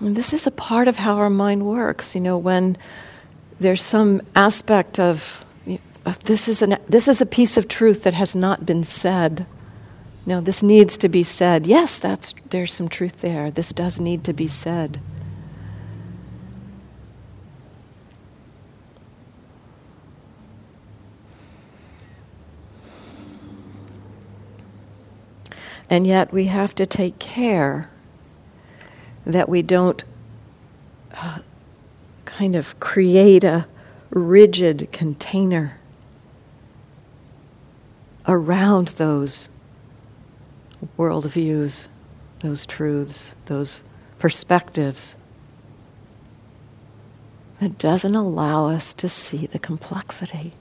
And 0.00 0.14
this 0.14 0.32
is 0.32 0.46
a 0.46 0.50
part 0.50 0.88
of 0.88 0.96
how 0.96 1.16
our 1.16 1.30
mind 1.30 1.64
works. 1.64 2.14
You 2.14 2.20
know, 2.20 2.38
when 2.38 2.76
there's 3.58 3.82
some 3.82 4.20
aspect 4.36 4.98
of 4.98 5.44
this 6.12 6.48
is, 6.48 6.62
an, 6.62 6.76
this 6.88 7.08
is 7.08 7.20
a 7.20 7.26
piece 7.26 7.56
of 7.56 7.68
truth 7.68 8.04
that 8.04 8.14
has 8.14 8.36
not 8.36 8.64
been 8.64 8.84
said. 8.84 9.46
No, 10.26 10.40
this 10.40 10.62
needs 10.62 10.98
to 10.98 11.08
be 11.08 11.22
said. 11.22 11.66
Yes, 11.66 11.98
that's, 11.98 12.34
there's 12.50 12.72
some 12.72 12.88
truth 12.88 13.20
there. 13.20 13.50
This 13.50 13.72
does 13.72 13.98
need 13.98 14.24
to 14.24 14.32
be 14.32 14.46
said. 14.46 15.00
And 25.90 26.06
yet 26.06 26.32
we 26.32 26.44
have 26.44 26.74
to 26.74 26.86
take 26.86 27.18
care 27.18 27.88
that 29.24 29.48
we 29.48 29.62
don't 29.62 30.04
uh, 31.14 31.38
kind 32.26 32.54
of 32.54 32.78
create 32.80 33.44
a 33.44 33.66
rigid 34.10 34.88
container 34.92 35.77
around 38.28 38.88
those 38.88 39.48
worldviews, 40.98 41.88
those 42.40 42.66
truths, 42.66 43.34
those 43.46 43.82
perspectives 44.18 45.16
that 47.58 47.78
doesn't 47.78 48.14
allow 48.14 48.68
us 48.68 48.94
to 48.94 49.08
see 49.08 49.46
the 49.46 49.58
complexity. 49.58 50.52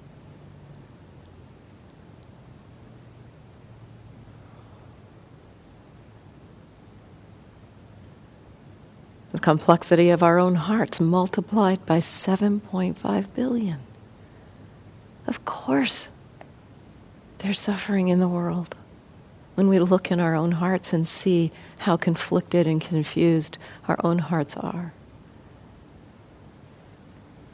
The 9.31 9.39
complexity 9.39 10.09
of 10.09 10.23
our 10.23 10.39
own 10.39 10.55
hearts 10.55 10.99
multiplied 10.99 11.85
by 11.85 11.99
7.5 11.99 13.33
billion. 13.35 13.79
Of 15.27 15.45
course, 15.45 16.07
there's 17.39 17.59
suffering 17.59 18.07
in 18.07 18.19
the 18.19 18.27
world. 18.27 18.75
When 19.55 19.67
we 19.67 19.79
look 19.79 20.11
in 20.11 20.19
our 20.19 20.35
own 20.35 20.51
hearts 20.51 20.93
and 20.93 21.07
see 21.07 21.51
how 21.79 21.97
conflicted 21.97 22.67
and 22.67 22.79
confused 22.79 23.57
our 23.87 23.97
own 24.03 24.19
hearts 24.19 24.55
are. 24.55 24.93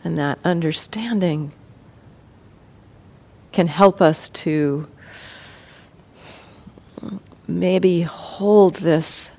And 0.03 0.17
that 0.17 0.39
understanding 0.43 1.53
can 3.53 3.67
help 3.67 4.01
us 4.01 4.27
to 4.29 4.87
maybe 7.47 8.01
hold 8.01 8.75
this 8.75 9.31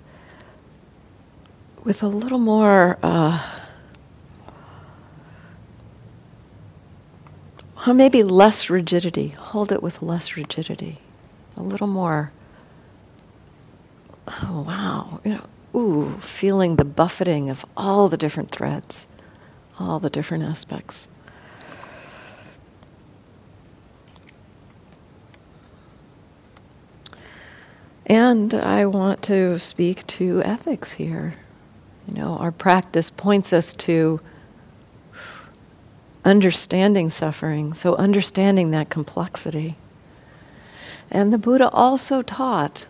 with 1.83 2.02
a 2.02 2.09
little 2.09 2.38
more, 2.38 2.98
uh, 3.02 3.42
or 7.87 7.94
maybe 7.94 8.23
less 8.23 8.70
rigidity. 8.70 9.29
Hold 9.38 9.73
it 9.73 9.83
with 9.83 10.03
less 10.03 10.37
rigidity, 10.37 10.99
a 11.57 11.62
little 11.62 11.87
more. 11.87 12.33
Oh 14.42 14.64
wow, 14.66 15.20
you 15.25 15.35
know, 15.35 15.79
ooh, 15.79 16.18
feeling 16.20 16.77
the 16.77 16.85
buffeting 16.85 17.51
of 17.51 17.64
all 17.77 18.09
the 18.09 18.16
different 18.16 18.51
threads, 18.51 19.07
all 19.79 19.99
the 19.99 20.11
different 20.11 20.44
aspects. 20.44 21.09
And 28.07 28.53
I 28.53 28.87
want 28.87 29.23
to 29.25 29.59
speak 29.59 30.07
to 30.09 30.42
ethics 30.42 30.92
here. 30.92 31.35
You 32.07 32.14
know, 32.14 32.37
our 32.37 32.53
practice 32.53 33.11
points 33.11 33.53
us 33.53 33.73
to 33.75 34.20
understanding 36.24 37.10
suffering, 37.10 37.74
so 37.74 37.94
understanding 37.96 38.70
that 38.70 38.90
complexity. 38.90 39.76
And 41.10 41.32
the 41.32 41.38
Buddha 41.38 41.68
also 41.68 42.22
taught 42.22 42.87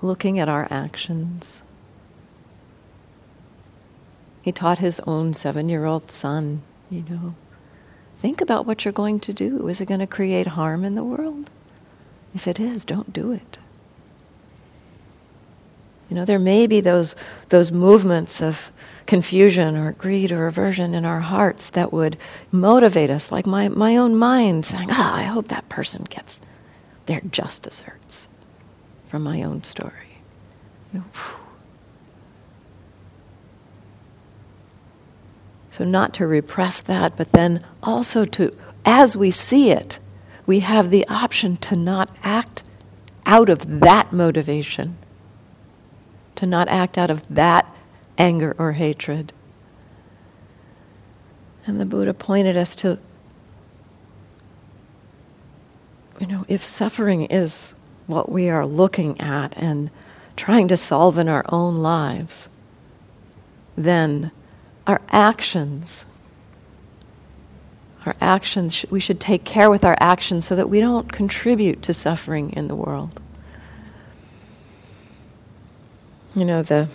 looking 0.00 0.38
at 0.38 0.48
our 0.48 0.68
actions. 0.70 1.62
He 4.42 4.52
taught 4.52 4.78
his 4.78 5.00
own 5.00 5.34
seven 5.34 5.68
year 5.68 5.86
old 5.86 6.10
son, 6.10 6.62
you 6.90 7.04
know, 7.08 7.34
think 8.18 8.40
about 8.40 8.66
what 8.66 8.84
you're 8.84 8.92
going 8.92 9.20
to 9.20 9.32
do. 9.32 9.66
Is 9.68 9.80
it 9.80 9.86
going 9.88 10.00
to 10.00 10.06
create 10.06 10.48
harm 10.48 10.84
in 10.84 10.94
the 10.94 11.04
world? 11.04 11.50
If 12.34 12.46
it 12.46 12.60
is, 12.60 12.84
don't 12.84 13.12
do 13.12 13.32
it. 13.32 13.58
You 16.14 16.20
know, 16.20 16.26
there 16.26 16.38
may 16.38 16.68
be 16.68 16.80
those, 16.80 17.16
those 17.48 17.72
movements 17.72 18.40
of 18.40 18.70
confusion 19.04 19.76
or 19.76 19.90
greed 19.94 20.30
or 20.30 20.46
aversion 20.46 20.94
in 20.94 21.04
our 21.04 21.18
hearts 21.18 21.70
that 21.70 21.92
would 21.92 22.16
motivate 22.52 23.10
us, 23.10 23.32
like 23.32 23.46
my, 23.46 23.66
my 23.66 23.96
own 23.96 24.14
mind 24.14 24.64
saying, 24.64 24.86
ah, 24.90 25.16
I 25.16 25.24
hope 25.24 25.48
that 25.48 25.68
person 25.68 26.04
gets 26.04 26.40
their 27.06 27.20
just 27.32 27.64
deserts 27.64 28.28
from 29.08 29.24
my 29.24 29.42
own 29.42 29.64
story. 29.64 30.20
You 30.92 31.00
know, 31.00 31.06
so, 35.68 35.82
not 35.82 36.14
to 36.14 36.28
repress 36.28 36.80
that, 36.82 37.16
but 37.16 37.32
then 37.32 37.60
also 37.82 38.24
to, 38.24 38.56
as 38.84 39.16
we 39.16 39.32
see 39.32 39.72
it, 39.72 39.98
we 40.46 40.60
have 40.60 40.90
the 40.90 41.08
option 41.08 41.56
to 41.56 41.74
not 41.74 42.08
act 42.22 42.62
out 43.26 43.48
of 43.48 43.80
that 43.80 44.12
motivation 44.12 44.96
to 46.44 46.50
not 46.50 46.68
act 46.68 46.98
out 46.98 47.10
of 47.10 47.26
that 47.34 47.66
anger 48.18 48.54
or 48.58 48.72
hatred. 48.72 49.32
And 51.66 51.80
the 51.80 51.86
Buddha 51.86 52.12
pointed 52.12 52.56
us 52.56 52.76
to, 52.76 52.98
you 56.20 56.26
know, 56.26 56.44
if 56.46 56.62
suffering 56.62 57.24
is 57.24 57.74
what 58.06 58.30
we 58.30 58.50
are 58.50 58.66
looking 58.66 59.18
at 59.20 59.56
and 59.56 59.90
trying 60.36 60.68
to 60.68 60.76
solve 60.76 61.16
in 61.16 61.28
our 61.28 61.44
own 61.48 61.76
lives, 61.76 62.50
then 63.76 64.30
our 64.86 65.00
actions, 65.08 66.04
our 68.04 68.14
actions, 68.20 68.84
we 68.90 69.00
should 69.00 69.18
take 69.18 69.44
care 69.44 69.70
with 69.70 69.84
our 69.84 69.96
actions 69.98 70.46
so 70.46 70.54
that 70.54 70.68
we 70.68 70.80
don't 70.80 71.10
contribute 71.10 71.80
to 71.82 71.94
suffering 71.94 72.52
in 72.52 72.68
the 72.68 72.76
world 72.76 73.20
you 76.34 76.44
know, 76.44 76.62
the, 76.62 76.88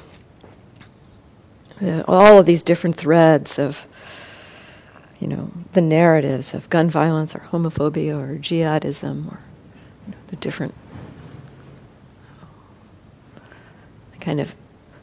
the, 1.80 2.06
all 2.08 2.38
of 2.40 2.46
these 2.46 2.64
different 2.64 2.96
threads 2.96 3.58
of, 3.58 3.86
you 5.20 5.28
know, 5.28 5.52
the 5.74 5.82
narratives 5.82 6.54
of 6.54 6.70
gun 6.70 6.90
violence 6.90 7.36
or 7.36 7.40
homophobia 7.40 8.18
or 8.18 8.38
jihadism 8.38 9.32
or 9.32 9.40
you 10.06 10.12
know, 10.12 10.18
the 10.28 10.36
different 10.38 10.74
kind 14.20 14.40
of 14.40 14.54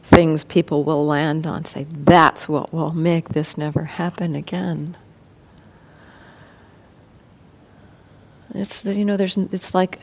things 0.03 0.43
people 0.43 0.83
will 0.83 1.05
land 1.05 1.45
on, 1.45 1.65
say, 1.65 1.85
that's 1.89 2.47
what 2.47 2.73
will 2.73 2.93
make 2.93 3.29
this 3.29 3.57
never 3.57 3.83
happen 3.83 4.35
again. 4.35 4.95
It's 8.53 8.85
you 8.85 9.03
know, 9.03 9.17
there's, 9.17 9.37
it's 9.37 9.73
like 9.75 9.99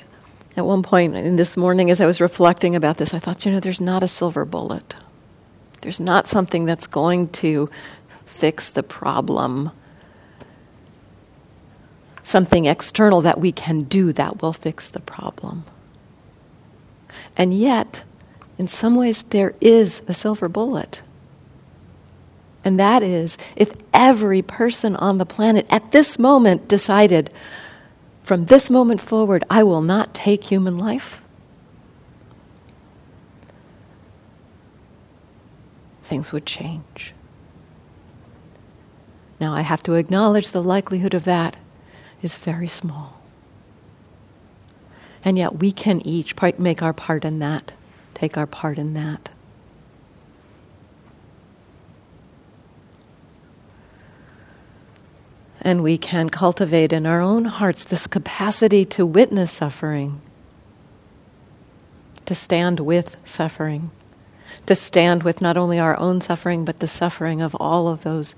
at 0.56 0.64
one 0.64 0.82
point 0.82 1.16
in 1.16 1.36
this 1.36 1.56
morning, 1.56 1.90
as 1.90 2.00
I 2.00 2.06
was 2.06 2.20
reflecting 2.20 2.76
about 2.76 2.98
this, 2.98 3.12
I 3.12 3.18
thought, 3.18 3.44
you 3.44 3.52
know, 3.52 3.60
there's 3.60 3.80
not 3.80 4.02
a 4.02 4.08
silver 4.08 4.44
bullet. 4.44 4.94
There's 5.80 6.00
not 6.00 6.26
something 6.26 6.64
that's 6.64 6.86
going 6.86 7.28
to 7.30 7.68
fix 8.24 8.70
the 8.70 8.82
problem. 8.82 9.70
Something 12.22 12.66
external 12.66 13.20
that 13.22 13.40
we 13.40 13.52
can 13.52 13.82
do 13.82 14.12
that 14.12 14.40
will 14.40 14.52
fix 14.52 14.88
the 14.88 15.00
problem. 15.00 15.64
And 17.36 17.52
yet, 17.52 18.04
in 18.56 18.68
some 18.68 18.94
ways, 18.94 19.22
there 19.24 19.54
is 19.60 20.02
a 20.06 20.14
silver 20.14 20.48
bullet. 20.48 21.02
And 22.64 22.80
that 22.80 23.02
is 23.02 23.36
if 23.56 23.72
every 23.92 24.40
person 24.40 24.96
on 24.96 25.18
the 25.18 25.26
planet 25.26 25.66
at 25.68 25.90
this 25.90 26.18
moment 26.18 26.66
decided, 26.68 27.30
from 28.24 28.46
this 28.46 28.70
moment 28.70 29.02
forward, 29.02 29.44
I 29.50 29.62
will 29.62 29.82
not 29.82 30.14
take 30.14 30.44
human 30.44 30.78
life. 30.78 31.20
Things 36.02 36.32
would 36.32 36.46
change. 36.46 37.12
Now, 39.38 39.52
I 39.52 39.60
have 39.60 39.82
to 39.82 39.94
acknowledge 39.94 40.50
the 40.50 40.62
likelihood 40.62 41.12
of 41.12 41.24
that 41.24 41.58
is 42.22 42.36
very 42.38 42.68
small. 42.68 43.20
And 45.22 45.36
yet, 45.36 45.58
we 45.58 45.70
can 45.70 46.00
each 46.00 46.34
make 46.58 46.82
our 46.82 46.94
part 46.94 47.26
in 47.26 47.40
that, 47.40 47.74
take 48.14 48.38
our 48.38 48.46
part 48.46 48.78
in 48.78 48.94
that. 48.94 49.28
And 55.64 55.82
we 55.82 55.96
can 55.96 56.28
cultivate 56.28 56.92
in 56.92 57.06
our 57.06 57.22
own 57.22 57.46
hearts 57.46 57.84
this 57.84 58.06
capacity 58.06 58.84
to 58.84 59.06
witness 59.06 59.50
suffering, 59.50 60.20
to 62.26 62.34
stand 62.34 62.80
with 62.80 63.16
suffering, 63.24 63.90
to 64.66 64.74
stand 64.74 65.22
with 65.22 65.40
not 65.40 65.56
only 65.56 65.78
our 65.78 65.98
own 65.98 66.20
suffering, 66.20 66.66
but 66.66 66.80
the 66.80 66.86
suffering 66.86 67.40
of 67.40 67.56
all 67.58 67.88
of 67.88 68.02
those, 68.02 68.36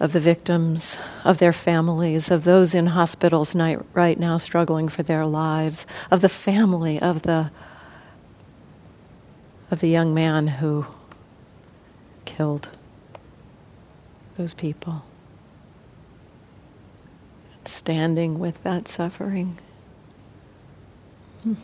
of 0.00 0.12
the 0.12 0.18
victims, 0.18 0.98
of 1.24 1.38
their 1.38 1.52
families, 1.52 2.28
of 2.28 2.42
those 2.42 2.74
in 2.74 2.88
hospitals 2.88 3.54
right 3.94 4.18
now 4.18 4.36
struggling 4.36 4.88
for 4.88 5.04
their 5.04 5.24
lives, 5.24 5.86
of 6.10 6.22
the 6.22 6.28
family 6.28 7.00
of 7.00 7.22
the, 7.22 7.52
of 9.70 9.78
the 9.78 9.88
young 9.88 10.12
man 10.12 10.48
who 10.48 10.86
killed 12.24 12.68
those 14.36 14.54
people 14.54 15.04
standing 17.68 18.38
with 18.38 18.62
that 18.62 18.88
suffering. 18.88 19.58
Hmm. 21.42 21.54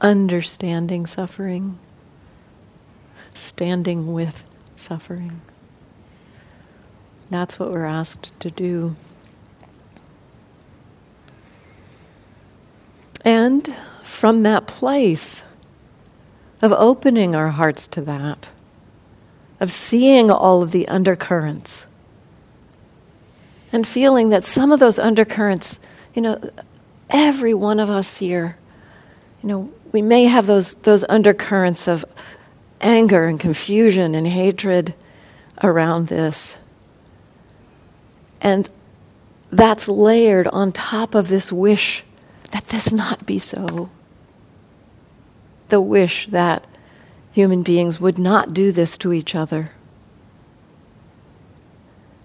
understanding 0.00 1.06
suffering, 1.06 1.78
standing 3.34 4.12
with 4.12 4.44
suffering. 4.76 5.40
That's 7.30 7.58
what 7.58 7.70
we're 7.70 7.86
asked 7.86 8.38
to 8.40 8.50
do. 8.50 8.96
And 13.24 13.74
from 14.02 14.42
that 14.42 14.66
place 14.66 15.42
of 16.60 16.72
opening 16.72 17.34
our 17.34 17.48
hearts 17.48 17.88
to 17.88 18.02
that, 18.02 18.50
of 19.58 19.72
seeing 19.72 20.30
all 20.30 20.62
of 20.62 20.70
the 20.70 20.86
undercurrents, 20.88 21.86
and 23.74 23.84
feeling 23.84 24.28
that 24.28 24.44
some 24.44 24.70
of 24.70 24.78
those 24.78 25.00
undercurrents, 25.00 25.80
you 26.14 26.22
know, 26.22 26.40
every 27.10 27.52
one 27.52 27.80
of 27.80 27.90
us 27.90 28.18
here, 28.18 28.56
you 29.42 29.48
know, 29.48 29.72
we 29.90 30.00
may 30.00 30.26
have 30.26 30.46
those, 30.46 30.74
those 30.74 31.04
undercurrents 31.08 31.88
of 31.88 32.04
anger 32.80 33.24
and 33.24 33.40
confusion 33.40 34.14
and 34.14 34.28
hatred 34.28 34.94
around 35.60 36.06
this. 36.06 36.56
And 38.40 38.68
that's 39.50 39.88
layered 39.88 40.46
on 40.46 40.70
top 40.70 41.16
of 41.16 41.26
this 41.26 41.52
wish 41.52 42.04
that 42.52 42.66
this 42.66 42.92
not 42.92 43.26
be 43.26 43.40
so. 43.40 43.90
The 45.68 45.80
wish 45.80 46.26
that 46.28 46.64
human 47.32 47.64
beings 47.64 48.00
would 48.00 48.18
not 48.18 48.54
do 48.54 48.70
this 48.70 48.96
to 48.98 49.12
each 49.12 49.34
other. 49.34 49.72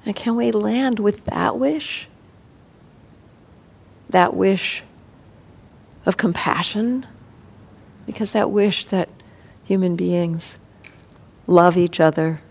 And 0.06 0.16
can 0.16 0.36
we 0.36 0.52
land 0.52 1.00
with 1.00 1.26
that 1.26 1.58
wish? 1.58 2.08
That 4.10 4.34
wish 4.34 4.84
of 6.06 6.18
compassion? 6.18 7.06
Because 8.06 8.32
that 8.32 8.50
wish 8.50 8.86
that 8.86 9.10
human 9.64 9.96
beings 9.96 10.58
love 11.46 11.78
each 11.78 12.00
other, 12.00 12.42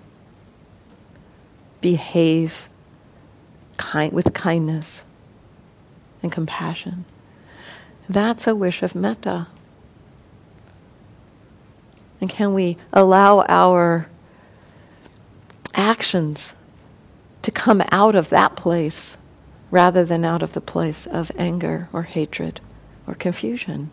behave 1.80 2.68
kind, 3.76 4.12
with 4.12 4.34
kindness 4.34 5.04
and 6.22 6.30
compassion. 6.30 7.04
That's 8.08 8.46
a 8.46 8.54
wish 8.54 8.82
of 8.82 8.94
metta. 8.94 9.48
And 12.20 12.28
can 12.28 12.54
we 12.54 12.76
allow 12.92 13.44
our 13.48 14.08
actions 15.74 16.54
to 17.48 17.52
come 17.52 17.82
out 17.90 18.14
of 18.14 18.28
that 18.28 18.56
place 18.56 19.16
rather 19.70 20.04
than 20.04 20.22
out 20.22 20.42
of 20.42 20.52
the 20.52 20.60
place 20.60 21.06
of 21.06 21.32
anger 21.38 21.88
or 21.94 22.02
hatred 22.02 22.60
or 23.06 23.14
confusion? 23.14 23.90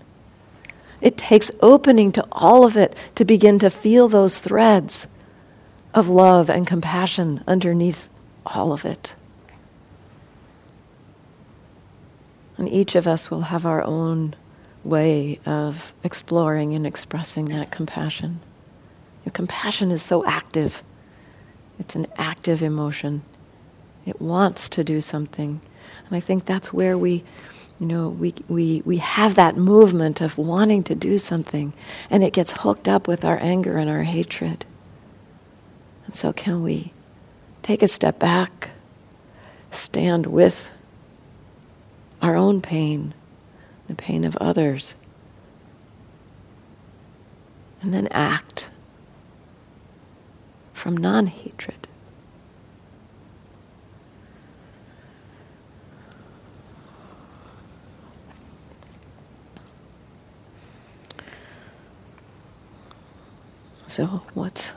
It 1.00 1.18
takes 1.18 1.50
opening 1.62 2.12
to 2.12 2.28
all 2.34 2.66
of 2.66 2.76
it 2.76 2.98
to 3.16 3.24
begin 3.24 3.58
to 3.60 3.70
feel 3.70 4.10
those 4.10 4.40
threads 4.40 5.08
of 5.94 6.10
love 6.10 6.50
and 6.50 6.68
compassion 6.68 7.46
underneath 7.48 8.10
all 8.46 8.74
of 8.74 8.84
it. 8.84 9.16
And 12.58 12.68
each 12.68 12.94
of 12.96 13.08
us 13.08 13.32
will 13.32 13.44
have 13.44 13.66
our 13.66 13.84
own 13.86 14.36
way 14.84 15.40
of 15.46 15.94
exploring 16.04 16.74
and 16.74 16.86
expressing 16.86 17.46
that 17.46 17.72
compassion. 17.72 18.42
Your 19.24 19.32
compassion 19.32 19.92
is 19.92 20.02
so 20.02 20.26
active. 20.26 20.84
It's 21.80 21.96
an 21.96 22.08
active 22.18 22.62
emotion. 22.62 23.22
It 24.06 24.22
wants 24.22 24.70
to 24.70 24.84
do 24.84 25.02
something. 25.02 25.62
And 26.08 26.16
I 26.16 26.20
think 26.20 26.46
that's 26.46 26.72
where 26.72 26.98
we, 26.98 27.24
you 27.80 27.88
know, 27.88 28.10
we, 28.10 28.34
we, 28.48 28.82
we 28.86 28.98
have 28.98 29.36
that 29.36 29.58
movement 29.58 30.22
of 30.22 30.38
wanting 30.38 30.84
to 30.84 30.96
do 30.96 31.18
something, 31.18 31.74
and 32.10 32.24
it 32.24 32.34
gets 32.34 32.54
hooked 32.54 32.88
up 32.88 33.08
with 33.08 33.26
our 33.26 33.40
anger 33.42 33.78
and 33.78 33.90
our 33.90 34.04
hatred. 34.04 34.66
And 36.06 36.16
so, 36.16 36.32
can 36.32 36.64
we 36.64 36.94
take 37.64 37.82
a 37.82 37.88
step 37.88 38.20
back, 38.20 38.70
stand 39.72 40.28
with 40.28 40.70
our 42.22 42.36
own 42.36 42.62
pain, 42.62 43.14
the 43.88 43.96
pain 43.96 44.24
of 44.24 44.38
others, 44.38 44.96
and 47.82 47.94
then 47.94 48.08
act 48.12 48.70
from 50.74 50.96
non 50.96 51.28
hatred. 51.28 51.85
So, 63.96 64.08
what's 64.34 64.72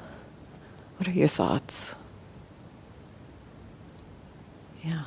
what 0.96 1.08
are 1.08 1.10
your 1.10 1.26
thoughts? 1.26 1.96
Yeah, 4.84 5.02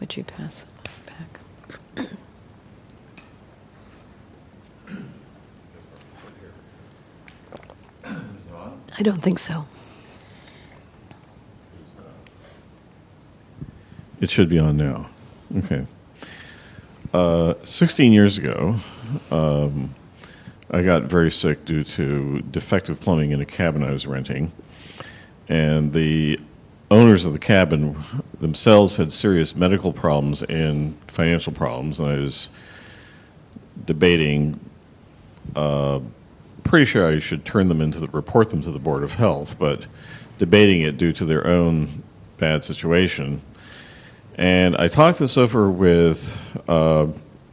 would 0.00 0.16
you 0.16 0.24
pass? 0.24 0.64
It 0.64 0.90
back? 1.98 2.08
I 8.98 9.02
don't 9.02 9.20
think 9.22 9.38
so. 9.38 9.66
It 14.22 14.30
should 14.30 14.48
be 14.48 14.58
on 14.58 14.78
now. 14.78 15.10
Okay. 15.58 15.86
Uh, 17.12 17.52
16 17.62 18.10
years 18.10 18.38
ago, 18.38 18.76
um, 19.30 19.94
I 20.74 20.82
got 20.82 21.04
very 21.04 21.30
sick 21.30 21.64
due 21.64 21.84
to 21.84 22.40
defective 22.50 22.98
plumbing 22.98 23.30
in 23.30 23.40
a 23.40 23.46
cabin 23.46 23.84
I 23.84 23.92
was 23.92 24.08
renting. 24.08 24.50
And 25.48 25.92
the 25.92 26.40
owners 26.90 27.24
of 27.24 27.32
the 27.32 27.38
cabin 27.38 28.02
themselves 28.40 28.96
had 28.96 29.12
serious 29.12 29.54
medical 29.54 29.92
problems 29.92 30.42
and 30.42 30.98
financial 31.06 31.52
problems. 31.52 32.00
And 32.00 32.08
I 32.08 32.16
was 32.16 32.50
debating 33.86 34.58
uh, 35.54 36.00
pretty 36.64 36.86
sure 36.86 37.06
I 37.06 37.20
should 37.20 37.44
turn 37.44 37.68
them 37.68 37.80
into 37.80 38.00
the, 38.00 38.08
report 38.08 38.50
them 38.50 38.60
to 38.62 38.72
the 38.72 38.80
Board 38.80 39.04
of 39.04 39.14
Health, 39.14 39.56
but 39.56 39.86
debating 40.38 40.80
it 40.80 40.98
due 40.98 41.12
to 41.12 41.24
their 41.24 41.46
own 41.46 42.02
bad 42.38 42.64
situation. 42.64 43.42
And 44.34 44.74
I 44.74 44.88
talked 44.88 45.20
this 45.20 45.36
over 45.36 45.70
with 45.70 46.36
uh, 46.66 47.06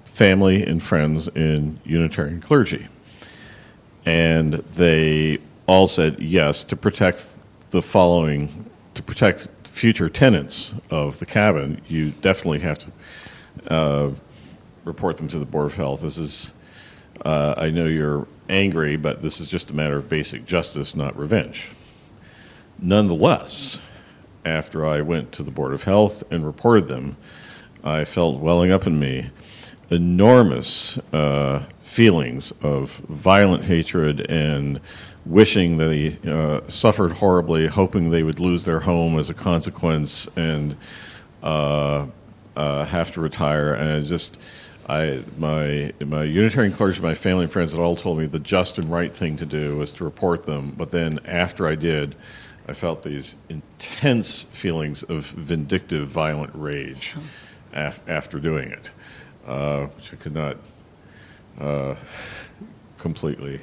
family 0.05 0.65
and 0.65 0.81
friends 0.81 1.27
in 1.27 1.79
Unitarian 1.85 2.41
clergy. 2.41 2.87
And 4.05 4.53
they 4.53 5.39
all 5.67 5.87
said 5.87 6.19
yes 6.19 6.63
to 6.65 6.75
protect 6.75 7.37
the 7.69 7.81
following, 7.81 8.69
to 8.93 9.03
protect 9.03 9.49
future 9.67 10.09
tenants 10.09 10.73
of 10.89 11.19
the 11.19 11.25
cabin, 11.25 11.81
you 11.87 12.11
definitely 12.11 12.59
have 12.59 12.77
to 12.79 13.73
uh, 13.73 14.11
report 14.83 15.17
them 15.17 15.27
to 15.29 15.39
the 15.39 15.45
Board 15.45 15.67
of 15.67 15.75
Health. 15.75 16.01
This 16.01 16.17
is, 16.17 16.51
uh, 17.23 17.55
I 17.57 17.69
know 17.69 17.85
you're 17.85 18.27
angry, 18.49 18.97
but 18.97 19.21
this 19.21 19.39
is 19.39 19.47
just 19.47 19.69
a 19.69 19.73
matter 19.73 19.97
of 19.97 20.09
basic 20.09 20.45
justice, 20.45 20.95
not 20.95 21.17
revenge. 21.17 21.69
Nonetheless, 22.79 23.79
after 24.43 24.85
I 24.85 25.01
went 25.01 25.31
to 25.33 25.43
the 25.43 25.51
Board 25.51 25.73
of 25.73 25.83
Health 25.83 26.23
and 26.31 26.45
reported 26.45 26.87
them, 26.87 27.15
I 27.83 28.03
felt 28.03 28.39
welling 28.39 28.71
up 28.71 28.85
in 28.85 28.99
me 28.99 29.29
enormous 29.89 30.97
uh, 31.13 31.63
feelings 31.91 32.53
of 32.61 32.89
violent 33.09 33.65
hatred 33.65 34.21
and 34.31 34.79
wishing 35.25 35.75
they 35.75 36.17
uh, 36.25 36.61
suffered 36.69 37.11
horribly, 37.11 37.67
hoping 37.67 38.09
they 38.09 38.23
would 38.23 38.39
lose 38.39 38.63
their 38.63 38.79
home 38.79 39.19
as 39.19 39.29
a 39.29 39.33
consequence 39.33 40.25
and 40.37 40.77
uh, 41.43 42.05
uh 42.55 42.85
have 42.85 43.11
to 43.11 43.19
retire. 43.19 43.73
And 43.73 44.05
just 44.05 44.37
I, 44.87 45.19
my, 45.37 45.91
my 45.99 46.23
Unitarian 46.23 46.71
clergy, 46.71 47.01
my 47.01 47.13
family 47.13 47.43
and 47.43 47.51
friends 47.51 47.73
had 47.73 47.81
all 47.81 47.97
told 47.97 48.19
me 48.19 48.25
the 48.25 48.39
just 48.39 48.77
and 48.77 48.89
right 48.89 49.11
thing 49.11 49.35
to 49.35 49.45
do 49.45 49.75
was 49.75 49.91
to 49.95 50.05
report 50.05 50.45
them. 50.45 50.73
But 50.77 50.91
then 50.91 51.19
after 51.25 51.67
I 51.67 51.75
did, 51.75 52.15
I 52.69 52.73
felt 52.73 53.03
these 53.03 53.35
intense 53.49 54.45
feelings 54.45 55.03
of 55.03 55.25
vindictive, 55.25 56.07
violent 56.07 56.51
rage 56.55 57.15
af- 57.73 57.99
after 58.07 58.39
doing 58.39 58.71
it, 58.71 58.91
uh, 59.45 59.87
which 59.87 60.13
I 60.13 60.15
could 60.15 60.33
not 60.33 60.55
uh, 61.59 61.95
completely. 62.97 63.59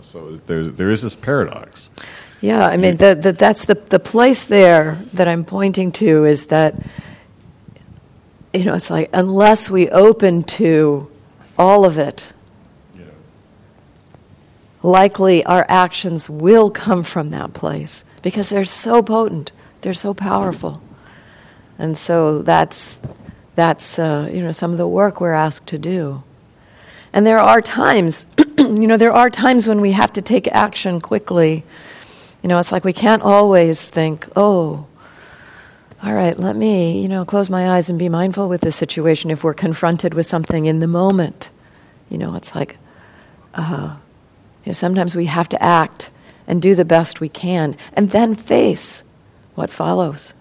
So 0.00 0.36
there's, 0.46 0.72
there 0.72 0.90
is 0.90 1.02
this 1.02 1.14
paradox. 1.14 1.90
Yeah, 2.40 2.66
I 2.66 2.76
mean, 2.76 2.96
the, 2.96 3.14
the, 3.14 3.32
that's 3.32 3.66
the, 3.66 3.74
the 3.74 3.98
place 3.98 4.44
there 4.44 4.98
that 5.12 5.28
I'm 5.28 5.44
pointing 5.44 5.92
to 5.92 6.24
is 6.24 6.46
that 6.46 6.74
you 8.56 8.64
know, 8.64 8.74
it's 8.74 8.90
like 8.90 9.10
unless 9.12 9.68
we 9.68 9.90
open 9.90 10.42
to 10.42 11.10
all 11.58 11.84
of 11.84 11.98
it, 11.98 12.32
yeah. 12.96 13.04
likely 14.82 15.44
our 15.44 15.66
actions 15.68 16.30
will 16.30 16.70
come 16.70 17.02
from 17.02 17.30
that 17.30 17.52
place 17.52 18.04
because 18.22 18.48
they're 18.48 18.64
so 18.64 19.02
potent, 19.02 19.52
they're 19.82 19.92
so 19.92 20.14
powerful, 20.14 20.80
and 21.78 21.98
so 21.98 22.40
that's 22.40 22.98
that's 23.56 23.98
uh, 23.98 24.30
you 24.32 24.40
know 24.40 24.52
some 24.52 24.72
of 24.72 24.78
the 24.78 24.88
work 24.88 25.20
we're 25.20 25.34
asked 25.34 25.66
to 25.68 25.78
do. 25.78 26.22
And 27.12 27.26
there 27.26 27.38
are 27.38 27.62
times 27.62 28.26
you 28.58 28.86
know, 28.86 28.96
there 28.96 29.12
are 29.12 29.28
times 29.28 29.68
when 29.68 29.80
we 29.80 29.92
have 29.92 30.12
to 30.14 30.22
take 30.22 30.48
action 30.48 31.00
quickly. 31.00 31.62
You 32.42 32.48
know, 32.48 32.58
it's 32.58 32.72
like 32.72 32.84
we 32.84 32.92
can't 32.92 33.22
always 33.22 33.88
think, 33.88 34.26
oh, 34.34 34.86
all 36.02 36.14
right, 36.14 36.38
let 36.38 36.56
me, 36.56 37.00
you 37.00 37.08
know, 37.08 37.24
close 37.24 37.50
my 37.50 37.76
eyes 37.76 37.90
and 37.90 37.98
be 37.98 38.08
mindful 38.08 38.48
with 38.48 38.62
this 38.62 38.76
situation 38.76 39.30
if 39.30 39.44
we're 39.44 39.54
confronted 39.54 40.14
with 40.14 40.26
something 40.26 40.66
in 40.66 40.80
the 40.80 40.86
moment. 40.86 41.50
You 42.08 42.18
know, 42.18 42.34
it's 42.34 42.54
like, 42.54 42.78
uh, 43.54 43.96
you 44.64 44.70
know, 44.70 44.72
sometimes 44.72 45.14
we 45.14 45.26
have 45.26 45.48
to 45.50 45.62
act 45.62 46.10
and 46.46 46.62
do 46.62 46.74
the 46.74 46.84
best 46.84 47.20
we 47.20 47.28
can 47.28 47.76
and 47.92 48.10
then 48.10 48.34
face 48.34 49.02
what 49.54 49.70
follows. 49.70 50.32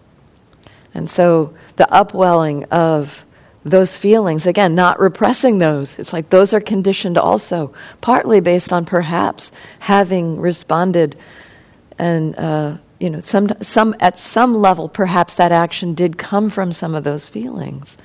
And 0.93 1.09
so 1.09 1.53
the 1.75 1.91
upwelling 1.93 2.63
of 2.65 3.24
those 3.65 3.97
feelings, 3.97 4.45
again, 4.45 4.75
not 4.75 4.99
repressing 4.99 5.57
those, 5.57 5.97
it's 5.97 6.13
like 6.13 6.29
those 6.29 6.53
are 6.53 6.61
conditioned 6.61 7.17
also, 7.17 7.73
partly 7.99 8.39
based 8.39 8.71
on 8.71 8.85
perhaps 8.85 9.51
having 9.79 10.39
responded 10.39 11.15
and 11.97 12.37
uh, 12.37 12.77
you 12.99 13.09
know, 13.09 13.19
some, 13.19 13.49
some, 13.61 13.95
at 13.99 14.19
some 14.19 14.55
level, 14.55 14.87
perhaps 14.87 15.33
that 15.35 15.51
action 15.51 15.93
did 15.93 16.17
come 16.17 16.49
from 16.49 16.71
some 16.71 16.95
of 16.95 17.03
those 17.03 17.27
feelings. 17.27 17.97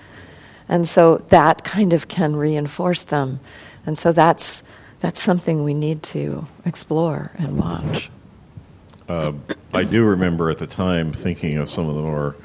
And 0.68 0.88
so 0.88 1.18
that 1.28 1.62
kind 1.62 1.92
of 1.92 2.08
can 2.08 2.36
reinforce 2.36 3.04
them. 3.04 3.40
And 3.86 3.98
so 3.98 4.12
that's, 4.12 4.62
that's 5.00 5.20
something 5.20 5.62
we 5.62 5.74
need 5.74 6.02
to 6.04 6.46
explore 6.64 7.32
and 7.36 7.58
watch. 7.58 8.10
Uh, 9.08 9.32
I 9.74 9.84
do 9.84 10.04
remember 10.04 10.50
at 10.50 10.58
the 10.58 10.66
time 10.66 11.12
thinking 11.12 11.58
of 11.58 11.68
some 11.68 11.88
of 11.88 11.96
the 11.96 12.02
more 12.02 12.36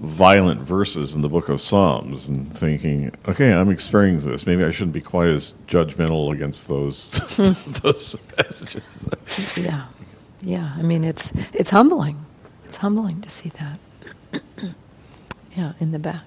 violent 0.00 0.60
verses 0.62 1.14
in 1.14 1.20
the 1.20 1.28
book 1.28 1.48
of 1.48 1.60
Psalms 1.60 2.28
and 2.28 2.52
thinking, 2.52 3.12
okay, 3.28 3.52
I'm 3.52 3.70
experiencing 3.70 4.30
this. 4.30 4.46
Maybe 4.46 4.64
I 4.64 4.70
shouldn't 4.70 4.94
be 4.94 5.00
quite 5.00 5.28
as 5.28 5.54
judgmental 5.66 6.32
against 6.32 6.68
those 6.68 7.20
hmm. 7.36 7.72
those 7.82 8.16
passages. 8.36 9.08
Yeah. 9.56 9.86
Yeah, 10.42 10.72
I 10.76 10.82
mean, 10.82 11.04
it's, 11.04 11.32
it's 11.52 11.68
humbling. 11.70 12.24
It's 12.64 12.76
humbling 12.76 13.20
to 13.20 13.28
see 13.28 13.50
that. 13.50 13.78
yeah, 15.54 15.74
in 15.80 15.92
the 15.92 15.98
back. 15.98 16.24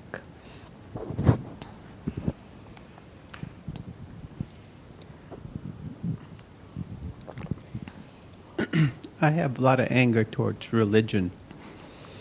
I 9.21 9.31
have 9.31 9.57
a 9.57 9.61
lot 9.61 9.79
of 9.79 9.87
anger 9.89 10.23
towards 10.23 10.71
religion, 10.71 11.31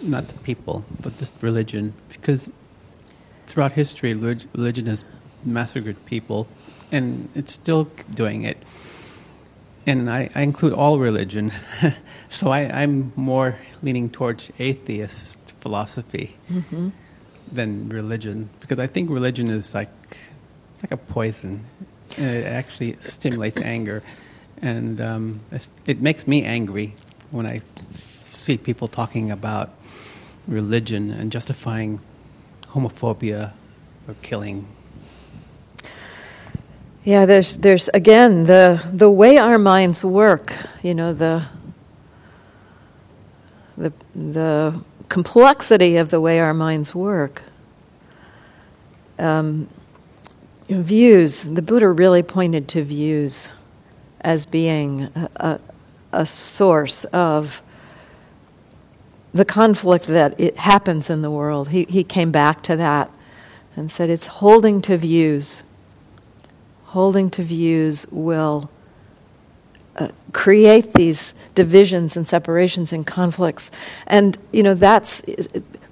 not 0.02 0.28
the 0.28 0.38
people, 0.40 0.84
but 1.00 1.16
just 1.18 1.32
religion, 1.40 1.94
because 2.08 2.50
throughout 3.46 3.72
history, 3.72 4.14
religion 4.14 4.86
has 4.86 5.04
massacred 5.44 6.04
people, 6.06 6.48
and 6.90 7.28
it's 7.34 7.52
still 7.52 7.84
doing 8.14 8.42
it 8.42 8.58
and 9.86 10.10
I, 10.10 10.30
I, 10.34 10.42
include 10.42 10.72
all 10.72 10.98
religion. 10.98 11.52
so 12.30 12.50
I, 12.50 12.60
am 12.60 13.12
more 13.16 13.56
leaning 13.82 14.10
towards 14.10 14.50
atheist 14.58 15.54
philosophy 15.60 16.36
mm-hmm. 16.50 16.90
than 17.50 17.88
religion 17.88 18.50
because 18.60 18.78
I 18.78 18.86
think 18.86 19.10
religion 19.10 19.50
is 19.50 19.74
like 19.74 19.90
it's 20.74 20.82
like 20.82 20.92
a 20.92 20.96
poison. 20.96 21.64
It 22.16 22.44
actually 22.44 22.96
stimulates 23.00 23.60
anger, 23.60 24.02
and 24.60 25.00
um, 25.00 25.40
it 25.86 26.00
makes 26.00 26.26
me 26.26 26.44
angry 26.44 26.94
when 27.30 27.46
I 27.46 27.62
see 28.20 28.58
people 28.58 28.86
talking 28.86 29.30
about 29.30 29.70
religion 30.46 31.10
and 31.10 31.30
justifying 31.32 32.00
homophobia 32.68 33.52
or 34.08 34.14
killing 34.22 34.66
yeah, 37.04 37.26
there's, 37.26 37.56
there's 37.56 37.88
again 37.88 38.44
the, 38.44 38.80
the 38.92 39.10
way 39.10 39.36
our 39.36 39.58
minds 39.58 40.04
work, 40.04 40.52
you 40.82 40.94
know, 40.94 41.12
the, 41.12 41.44
the, 43.76 43.92
the 44.14 44.80
complexity 45.08 45.96
of 45.96 46.10
the 46.10 46.20
way 46.20 46.38
our 46.38 46.54
minds 46.54 46.94
work. 46.94 47.42
Um, 49.18 49.68
views, 50.68 51.42
the 51.42 51.60
Buddha 51.60 51.90
really 51.90 52.22
pointed 52.22 52.68
to 52.68 52.84
views 52.84 53.48
as 54.20 54.46
being 54.46 55.02
a, 55.16 55.28
a, 55.36 55.60
a 56.12 56.26
source 56.26 57.04
of 57.06 57.61
the 59.32 59.44
conflict 59.44 60.06
that 60.06 60.38
it 60.38 60.56
happens 60.56 61.08
in 61.08 61.22
the 61.22 61.30
world. 61.30 61.70
He, 61.70 61.84
he 61.84 62.04
came 62.04 62.30
back 62.30 62.62
to 62.64 62.76
that 62.76 63.10
and 63.76 63.90
said 63.90 64.10
it's 64.10 64.26
holding 64.26 64.82
to 64.82 64.96
views 64.96 65.62
holding 66.92 67.30
to 67.30 67.42
views 67.42 68.06
will 68.10 68.70
uh, 69.96 70.08
create 70.34 70.92
these 70.92 71.32
divisions 71.54 72.18
and 72.18 72.28
separations 72.28 72.92
and 72.92 73.06
conflicts. 73.06 73.70
And, 74.06 74.36
you 74.52 74.62
know, 74.62 74.74
that's, 74.74 75.22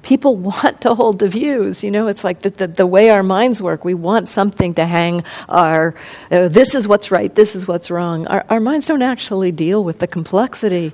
people 0.03 0.37
want 0.51 0.83
to 0.83 0.95
hold 0.95 1.19
the 1.19 1.29
views. 1.29 1.83
You 1.83 1.91
know, 1.91 2.07
it's 2.09 2.23
like 2.23 2.43
the, 2.43 2.51
the, 2.51 2.67
the 2.67 2.87
way 2.87 3.09
our 3.09 3.23
minds 3.23 3.63
work. 3.63 3.83
We 3.83 3.95
want 3.95 4.29
something 4.29 4.75
to 4.75 4.85
hang 4.85 5.25
our, 5.49 5.95
uh, 6.31 6.49
this 6.49 6.75
is 6.75 6.87
what's 6.87 7.11
right, 7.11 7.35
this 7.35 7.57
is 7.57 7.67
what's 7.67 7.91
wrong. 7.91 8.27
Our, 8.27 8.45
our 8.51 8.61
minds 8.61 8.87
don't 8.87 9.01
actually 9.01 9.53
deal 9.53 9.83
with 9.83 10.01
the 10.01 10.07
complexity 10.07 10.93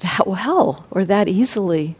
that 0.00 0.26
well 0.26 0.86
or 0.90 1.04
that 1.04 1.28
easily. 1.28 1.96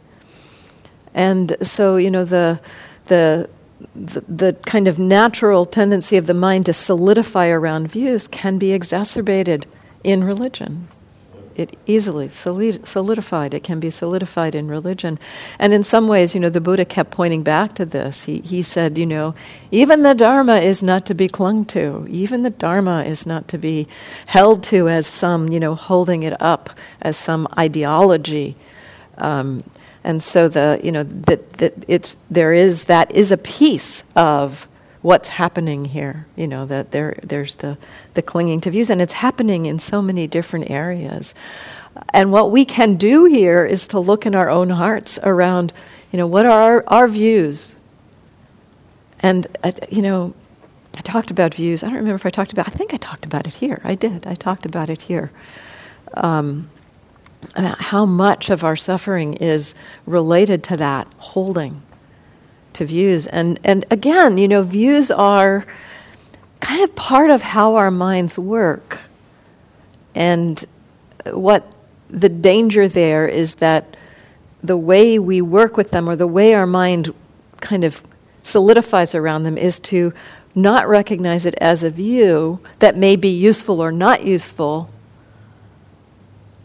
And 1.15 1.57
so, 1.63 1.97
you 1.97 2.11
know, 2.11 2.25
the, 2.25 2.61
the, 3.07 3.49
the, 3.95 4.21
the, 4.23 4.53
kind 4.67 4.87
of 4.87 4.99
natural 4.99 5.65
tendency 5.65 6.17
of 6.17 6.27
the 6.27 6.35
mind 6.35 6.67
to 6.67 6.73
solidify 6.73 7.49
around 7.49 7.89
views 7.89 8.29
can 8.29 8.59
be 8.59 8.73
exacerbated 8.73 9.67
in 10.05 10.23
religion. 10.23 10.89
It 11.61 11.77
easily 11.87 12.29
solidified. 12.29 13.55
It 13.55 13.63
can 13.63 13.79
be 13.79 13.91
solidified 13.91 14.55
in 14.55 14.67
religion. 14.69 15.19
And 15.59 15.73
in 15.73 15.85
some 15.85 16.09
ways, 16.09 16.35
you 16.35 16.41
know, 16.41 16.49
the 16.49 16.61
Buddha 16.61 16.85
kept 16.85 17.11
pointing 17.11 17.43
back 17.43 17.75
to 17.75 17.85
this. 17.85 18.25
He, 18.25 18.41
he 18.41 18.63
said, 18.63 18.99
you 18.99 19.07
know, 19.07 19.35
even 19.71 20.03
the 20.03 20.15
Dharma 20.15 20.57
is 20.57 20.83
not 20.83 21.07
to 21.07 21.15
be 21.15 21.29
clung 21.29 21.65
to. 21.67 22.07
Even 22.09 22.43
the 22.43 22.51
Dharma 22.51 23.05
is 23.05 23.27
not 23.27 23.47
to 23.49 23.59
be 23.59 23.87
held 24.27 24.63
to 24.65 24.89
as 24.89 25.07
some, 25.07 25.49
you 25.49 25.61
know, 25.61 25.75
holding 25.75 26.23
it 26.23 26.41
up 26.43 26.71
as 27.01 27.17
some 27.17 27.47
ideology. 27.57 28.57
Um, 29.19 29.63
and 30.03 30.23
so 30.23 30.49
the 30.49 30.81
you 30.83 30.93
know 30.93 31.03
that, 31.03 31.75
it's 31.87 32.17
there 32.31 32.53
is 32.53 32.87
that 32.87 33.11
is 33.13 33.31
a 33.31 33.37
piece 33.37 34.03
of 34.17 34.67
what's 35.03 35.29
happening 35.29 35.87
here 35.87 36.27
you 36.37 36.47
know 36.47 36.67
that 36.67 36.91
there 36.91 37.19
there's 37.23 37.55
the 37.57 37.79
the 38.15 38.23
clinging 38.23 38.61
to 38.63 38.71
views. 38.71 38.91
And 38.91 39.01
it's 39.01 39.13
happening 39.13 39.67
in 39.67 39.79
so 39.79 40.03
many 40.03 40.27
different 40.27 40.71
areas. 40.71 41.35
And 42.13 42.33
what 42.33 42.51
we 42.51 42.65
can 42.65 42.97
do 42.97 43.25
here 43.25 43.65
is 43.65 43.89
to 43.89 43.99
look 43.99 44.27
in 44.27 44.35
our 44.35 44.51
own 44.51 44.71
hearts 44.71 45.19
around 45.23 45.73
you 46.13 46.17
know 46.19 46.27
what 46.27 46.47
are 46.47 46.51
our, 46.51 46.85
our 46.87 47.09
views? 47.09 47.77
And 49.21 49.47
uh, 49.63 49.73
you 49.91 50.03
know 50.03 50.35
i 50.97 51.01
talked 51.03 51.31
about 51.31 51.55
views. 51.55 51.83
I 51.83 51.87
don't 51.87 51.97
remember 51.97 52.17
if 52.17 52.27
i 52.27 52.31
talked 52.31 52.53
about 52.53 52.69
i 52.69 52.71
think 52.71 52.93
i 52.93 52.97
talked 52.97 53.25
about 53.25 53.47
it 53.47 53.55
here. 53.55 53.81
I 53.85 53.95
did. 53.95 54.27
I 54.27 54.35
talked 54.35 54.67
about 54.67 54.91
it 54.91 55.03
here. 55.03 55.31
Um, 56.15 56.71
how 57.57 58.05
much 58.05 58.51
of 58.51 58.65
our 58.65 58.77
suffering 58.77 59.35
is 59.35 59.75
related 60.05 60.63
to 60.65 60.77
that 60.77 61.09
holding 61.17 61.81
to 62.75 62.85
views. 62.85 63.27
And, 63.27 63.59
and 63.65 63.85
again, 63.91 64.39
you 64.39 64.49
know, 64.49 64.63
views 64.63 65.11
are 65.11 65.65
kind 66.61 66.83
of 66.83 66.95
part 66.95 67.31
of 67.31 67.43
how 67.43 67.77
our 67.77 67.91
minds 67.91 68.39
work. 68.39 68.99
And 70.15 70.65
what 71.27 71.73
the 72.09 72.29
danger 72.29 72.89
there 72.89 73.27
is 73.29 73.57
that 73.57 73.97
the 74.63 74.77
way 74.77 75.19
we 75.19 75.41
work 75.41 75.77
with 75.77 75.91
them 75.91 76.09
or 76.09 76.17
the 76.17 76.27
way 76.27 76.55
our 76.55 76.67
mind 76.67 77.15
kind 77.61 77.85
of 77.85 78.03
solidifies 78.43 79.15
around 79.15 79.45
them 79.45 79.57
is 79.57 79.81
to 79.81 80.13
not 80.55 80.89
recognize 80.89 81.47
it 81.47 81.55
as 81.61 81.83
a 81.83 81.91
view 81.91 82.61
that 82.81 82.97
may 82.97 83.17
be 83.17 83.29
useful 83.29 83.81
or 83.81 83.93
not 83.93 84.25
useful 84.25 84.91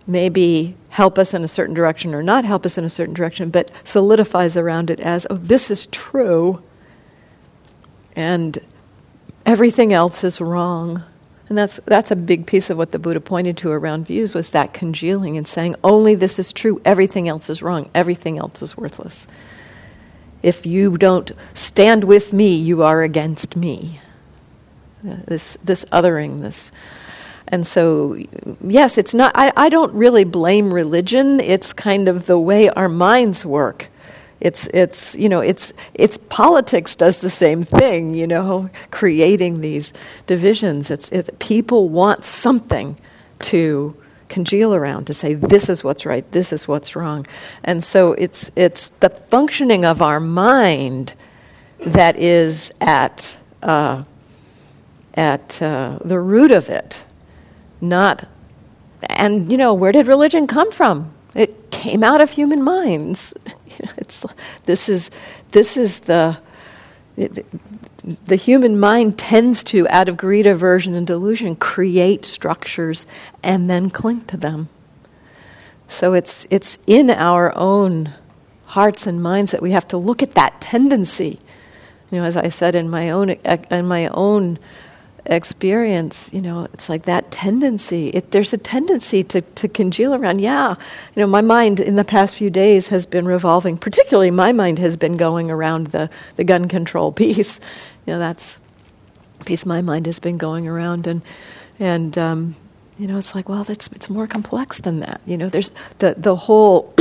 maybe 0.08 0.76
help 0.96 1.20
us 1.20 1.34
in 1.34 1.44
a 1.44 1.48
certain 1.48 1.76
direction 1.76 2.16
or 2.16 2.24
not 2.24 2.46
help 2.46 2.66
us 2.66 2.78
in 2.78 2.86
a 2.86 2.90
certain 2.90 3.14
direction, 3.14 3.50
but 3.50 3.70
solidifies 3.84 4.56
around 4.56 4.90
it 4.90 4.98
as, 5.02 5.28
oh, 5.30 5.36
this 5.36 5.70
is 5.70 5.88
true, 5.88 6.64
and 8.16 8.58
everything 9.46 9.92
else 9.92 10.24
is 10.24 10.40
wrong. 10.40 11.04
And 11.50 11.58
that's, 11.58 11.82
that's 11.86 12.12
a 12.12 12.16
big 12.16 12.48
piece 12.48 12.70
of 12.70 12.78
what 12.78 12.94
the 12.94 12.98
Buddha 12.98 13.20
pointed 13.20 13.58
to 13.58 13.72
around 13.72 14.08
views 14.08 14.34
was 14.34 14.52
that 14.52 14.74
congealing 14.74 15.36
and 15.36 15.46
saying, 15.46 15.76
only 15.84 16.16
this 16.16 16.40
is 16.40 16.54
true, 16.54 16.82
everything 16.86 17.28
else 17.28 17.50
is 17.50 17.62
wrong, 17.62 17.90
everything 17.94 18.38
else 18.38 18.62
is 18.62 18.78
worthless. 18.78 19.28
If 20.44 20.66
you 20.66 20.98
don't 20.98 21.30
stand 21.54 22.06
with 22.06 22.32
me, 22.32 22.56
you 22.56 22.84
are 22.84 23.04
against 23.04 23.58
me. 23.58 24.00
This, 25.04 25.58
this 25.62 25.84
othering, 25.92 26.40
this 26.40 26.72
and 27.48 27.66
so, 27.68 28.18
yes, 28.62 28.98
it's 28.98 29.14
not, 29.14 29.32
I, 29.36 29.52
I 29.56 29.70
don't 29.70 29.94
really 29.94 30.24
blame 30.24 30.74
religion. 30.74 31.40
It's 31.40 31.74
kind 31.74 32.08
of 32.08 32.26
the 32.26 32.40
way 32.40 32.70
our 32.70 32.90
minds 32.90 33.46
work. 33.46 33.90
it's 34.42 34.68
it's 34.74 35.16
you 35.16 35.30
know 35.30 35.40
it's 35.40 35.74
it's 35.94 36.18
politics 36.30 36.96
does 36.96 37.20
the 37.20 37.30
same 37.30 37.64
thing 37.64 38.14
you 38.14 38.28
know 38.28 38.70
creating 38.92 39.62
these 39.62 39.94
divisions 40.28 40.92
it's 40.92 41.10
it, 41.12 41.40
people 41.40 41.90
want 41.90 42.26
something 42.26 42.98
to 43.40 43.96
congeal 44.28 44.76
around 44.76 45.06
to 45.06 45.14
say 45.14 45.34
this 45.34 45.70
is 45.70 45.84
what's 45.84 46.06
right 46.06 46.30
this 46.34 46.52
is 46.52 46.68
what's 46.68 46.96
wrong 46.98 47.26
and 47.64 47.84
so 47.84 48.14
it's 48.14 48.52
it's 48.56 48.90
the 49.00 49.10
functioning 49.10 49.86
of 49.86 50.02
our 50.02 50.20
mind 50.20 51.14
that 51.80 52.18
is 52.18 52.72
at 52.82 53.38
uh, 53.64 54.04
at 55.16 55.62
uh, 55.62 55.98
the 56.04 56.20
root 56.20 56.52
of 56.52 56.70
it 56.70 57.05
not 57.90 58.28
and 59.04 59.52
you 59.52 59.58
know 59.58 59.74
where 59.74 59.92
did 59.92 60.08
religion 60.08 60.48
come 60.48 60.72
from 60.72 61.14
it 61.34 61.72
came 61.72 62.04
out 62.04 62.22
of 62.22 62.32
human 62.32 62.64
minds 62.64 63.34
it's, 63.98 64.26
this 64.66 64.90
is, 64.90 65.10
this 65.52 65.78
is 65.78 66.00
the, 66.02 66.38
it, 67.18 67.46
the 68.28 68.36
human 68.36 68.80
mind 68.80 69.18
tends 69.18 69.64
to, 69.66 69.88
out 69.90 70.10
of 70.10 70.18
greed, 70.18 70.48
aversion, 70.48 70.94
and 70.96 71.08
delusion, 71.08 71.56
create 71.56 72.26
structures 72.26 73.08
and 73.44 73.70
then 73.70 73.90
cling 73.90 74.22
to 74.26 74.38
them. 74.38 74.70
So 75.88 76.14
it's, 76.14 76.48
it's 76.50 76.78
in 76.88 77.10
our 77.10 77.56
own 77.56 78.14
hearts 78.66 79.08
and 79.08 79.22
minds 79.22 79.52
that 79.52 79.62
we 79.62 79.72
have 79.72 79.88
to 79.90 79.98
look 79.98 80.24
at 80.24 80.36
that 80.36 80.60
tendency. 80.60 81.40
You 82.12 82.20
know, 82.20 82.26
as 82.26 82.38
I 82.38 82.50
said 82.50 82.76
in 82.76 82.90
my 82.90 83.10
own, 83.10 83.30
in 83.30 83.88
my 83.88 84.08
own 84.08 84.60
experience, 85.26 86.30
you 86.32 86.42
know, 86.42 86.68
it's 86.74 86.90
like 86.90 87.04
that 87.04 87.32
tendency. 87.32 88.10
It, 88.10 88.32
there's 88.32 88.54
a 88.54 88.58
tendency 88.58 89.24
to, 89.24 89.42
to 89.42 89.68
congeal 89.68 90.14
around, 90.14 90.40
yeah. 90.40 90.76
You 91.16 91.22
know, 91.22 91.28
my 91.28 91.42
mind 91.42 91.80
in 91.80 91.96
the 91.96 92.04
past 92.04 92.36
few 92.36 92.50
days 92.50 92.88
has 92.90 93.06
been 93.06 93.26
revolving, 93.26 93.78
particularly 93.78 94.32
my 94.32 94.52
mind 94.52 94.80
has 94.80 94.96
been 94.96 95.18
going 95.18 95.50
around 95.50 95.88
the, 95.88 96.10
the 96.36 96.44
gun 96.44 96.68
control 96.68 97.12
piece. 97.12 97.60
You 98.06 98.14
know, 98.14 98.20
that's 98.20 98.60
piece 99.46 99.66
my 99.66 99.82
mind 99.82 100.06
has 100.06 100.20
been 100.20 100.38
going 100.38 100.68
around. 100.68 101.08
And, 101.08 101.22
and 101.80 102.18
um, 102.18 102.56
you 102.98 103.08
know, 103.08 103.18
it's 103.18 103.36
like, 103.36 103.50
well, 103.50 103.66
it's, 103.68 103.88
it's 103.88 104.10
more 104.10 104.28
complex 104.28 104.80
than 104.80 105.00
that. 105.00 105.22
You 105.26 105.38
know, 105.38 105.50
there's 105.50 105.72
the, 106.00 106.16
the 106.18 106.36
whole, 106.36 106.94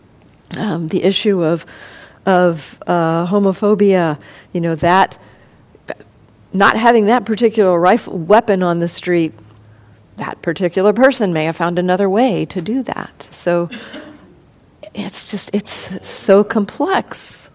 um, 0.56 0.88
the 0.88 1.02
issue 1.02 1.42
of, 1.42 1.66
of 2.24 2.82
uh, 2.86 3.26
homophobia, 3.26 4.18
you 4.52 4.60
know, 4.60 4.74
that 4.76 5.18
not 6.54 6.76
having 6.76 7.06
that 7.06 7.24
particular 7.26 7.78
rifle 7.78 8.16
weapon 8.16 8.62
on 8.62 8.78
the 8.78 8.88
street, 8.88 9.34
that 10.16 10.40
particular 10.40 10.92
person 10.92 11.32
may 11.32 11.44
have 11.44 11.56
found 11.56 11.78
another 11.78 12.08
way 12.08 12.44
to 12.46 12.62
do 12.62 12.82
that. 12.84 13.28
So 13.30 13.68
it's 14.94 15.30
just 15.32 15.50
it's 15.52 16.06
so 16.08 16.44
complex. 16.44 17.50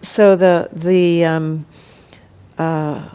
So 0.00 0.34
the 0.34 0.70
the 0.72 1.26
um, 1.26 1.66
uh, 2.56 3.06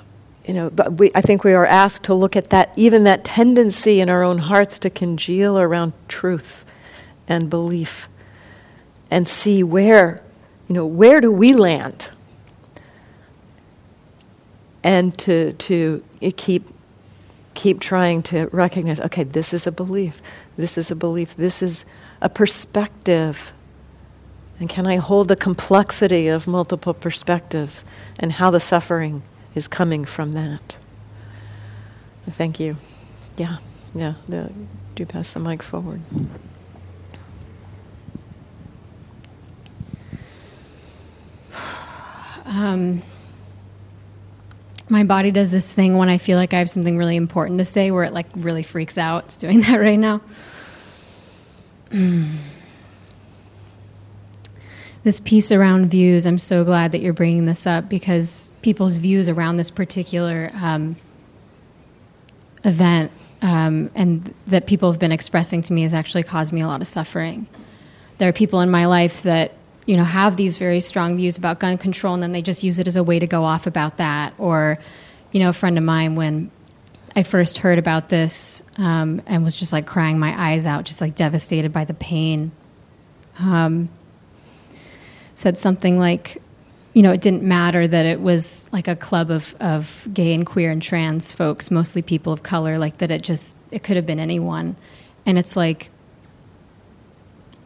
you 0.45 0.53
know 0.53 0.67
we, 0.67 1.09
I 1.15 1.21
think 1.21 1.43
we 1.43 1.53
are 1.53 1.65
asked 1.65 2.03
to 2.03 2.13
look 2.13 2.35
at 2.35 2.49
that 2.49 2.71
even 2.75 3.03
that 3.05 3.23
tendency 3.23 3.99
in 3.99 4.09
our 4.09 4.23
own 4.23 4.37
hearts 4.37 4.77
to 4.79 4.91
congeal 4.91 5.57
around 5.57 5.93
truth 6.07 6.63
and 7.27 7.49
belief 7.49 8.07
and 9.09 9.27
see 9.27 9.63
where 9.63 10.21
you 10.67 10.75
know 10.75 10.85
where 10.85 11.19
do 11.19 11.31
we 11.31 11.53
land 11.53 12.09
and 14.83 15.17
to 15.19 15.53
to 15.53 16.03
keep 16.37 16.69
keep 17.53 17.79
trying 17.79 18.21
to 18.23 18.47
recognize 18.47 18.99
okay 18.99 19.23
this 19.23 19.53
is 19.53 19.67
a 19.67 19.71
belief. 19.71 20.21
This 20.57 20.77
is 20.77 20.91
a 20.91 20.95
belief. 20.95 21.35
This 21.35 21.61
is 21.61 21.85
a 22.21 22.29
perspective. 22.29 23.53
And 24.59 24.69
can 24.69 24.85
i 24.85 24.97
hold 24.97 25.29
the 25.29 25.37
complexity 25.37 26.27
of 26.27 26.45
multiple 26.45 26.93
perspectives 26.93 27.85
and 28.19 28.33
how 28.33 28.51
the 28.51 28.59
suffering 28.59 29.23
is 29.55 29.67
coming 29.67 30.03
from 30.05 30.33
that? 30.33 30.77
Thank 32.31 32.59
you. 32.59 32.77
Yeah 33.37 33.57
yeah 33.93 34.13
the, 34.27 34.51
do 34.95 35.05
pass 35.05 35.33
the 35.33 35.39
mic 35.39 35.63
forward. 35.63 36.01
Um, 42.45 43.03
my 44.89 45.03
body 45.03 45.31
does 45.31 45.51
this 45.51 45.71
thing 45.71 45.97
when 45.97 46.09
I 46.09 46.17
feel 46.17 46.37
like 46.37 46.53
I 46.53 46.57
have 46.59 46.69
something 46.69 46.97
really 46.97 47.15
important 47.15 47.59
to 47.59 47.65
say 47.65 47.91
where 47.91 48.03
it 48.03 48.13
like 48.13 48.25
really 48.35 48.63
freaks 48.63 48.97
out. 48.97 49.25
It's 49.25 49.37
doing 49.37 49.61
that 49.67 49.77
right 49.77 49.99
now. 49.99 50.21
This 55.01 55.21
piece 55.21 55.49
around 55.49 55.89
views, 55.89 56.25
I'm 56.25 56.37
so 56.37 56.65
glad 56.65 56.91
that 56.91 56.99
you're 56.99 57.13
bringing 57.13 57.45
this 57.45 57.65
up 57.65 57.87
because 57.87 58.51
people's 58.61 58.97
views 58.97 59.29
around 59.29 59.55
this 59.55 59.71
particular 59.71 60.51
um, 60.53 60.97
event 62.65 63.09
um, 63.41 63.89
and 63.95 64.33
that 64.47 64.67
people 64.67 64.91
have 64.91 64.99
been 64.99 65.13
expressing 65.13 65.61
to 65.63 65.73
me 65.73 65.83
has 65.83 65.93
actually 65.93 66.23
caused 66.23 66.51
me 66.51 66.59
a 66.59 66.67
lot 66.67 66.81
of 66.81 66.87
suffering. 66.87 67.47
There 68.17 68.27
are 68.27 68.33
people 68.33 68.59
in 68.59 68.69
my 68.69 68.87
life 68.87 69.23
that 69.23 69.53
you 69.89 69.97
know 69.97 70.03
have 70.03 70.37
these 70.37 70.59
very 70.59 70.81
strong 70.81 71.17
views 71.17 71.35
about 71.35 71.59
gun 71.59 71.75
control 71.77 72.13
and 72.13 72.21
then 72.21 72.31
they 72.31 72.43
just 72.43 72.63
use 72.63 72.77
it 72.77 72.87
as 72.87 72.95
a 72.95 73.03
way 73.03 73.17
to 73.17 73.25
go 73.25 73.43
off 73.43 73.65
about 73.65 73.97
that. 73.97 74.35
Or 74.37 74.77
you 75.31 75.39
know 75.39 75.49
a 75.49 75.53
friend 75.53 75.77
of 75.77 75.83
mine 75.83 76.13
when 76.15 76.51
i 77.15 77.23
first 77.23 77.57
heard 77.57 77.79
about 77.79 78.09
this 78.09 78.61
um, 78.77 79.21
and 79.25 79.43
was 79.43 79.55
just 79.55 79.73
like 79.73 79.87
crying 79.87 80.19
my 80.19 80.51
eyes 80.51 80.65
out 80.65 80.85
just 80.85 81.01
like 81.01 81.15
devastated 81.15 81.73
by 81.73 81.85
the 81.85 81.93
pain 81.95 82.51
um, 83.39 83.89
said 85.33 85.57
something 85.57 85.97
like 85.97 86.41
you 86.93 87.01
know 87.01 87.11
it 87.11 87.21
didn't 87.21 87.43
matter 87.43 87.87
that 87.87 88.05
it 88.05 88.21
was 88.21 88.69
like 88.71 88.87
a 88.87 88.95
club 88.95 89.31
of, 89.31 89.55
of 89.59 90.07
gay 90.13 90.33
and 90.33 90.45
queer 90.45 90.71
and 90.71 90.83
trans 90.83 91.33
folks 91.33 91.71
mostly 91.71 92.01
people 92.01 92.31
of 92.31 92.43
color 92.43 92.77
like 92.77 92.99
that 92.99 93.09
it 93.11 93.21
just 93.23 93.55
it 93.71 93.83
could 93.83 93.95
have 93.95 94.05
been 94.05 94.19
anyone. 94.19 94.75
And 95.25 95.37
it's 95.37 95.55
like 95.55 95.89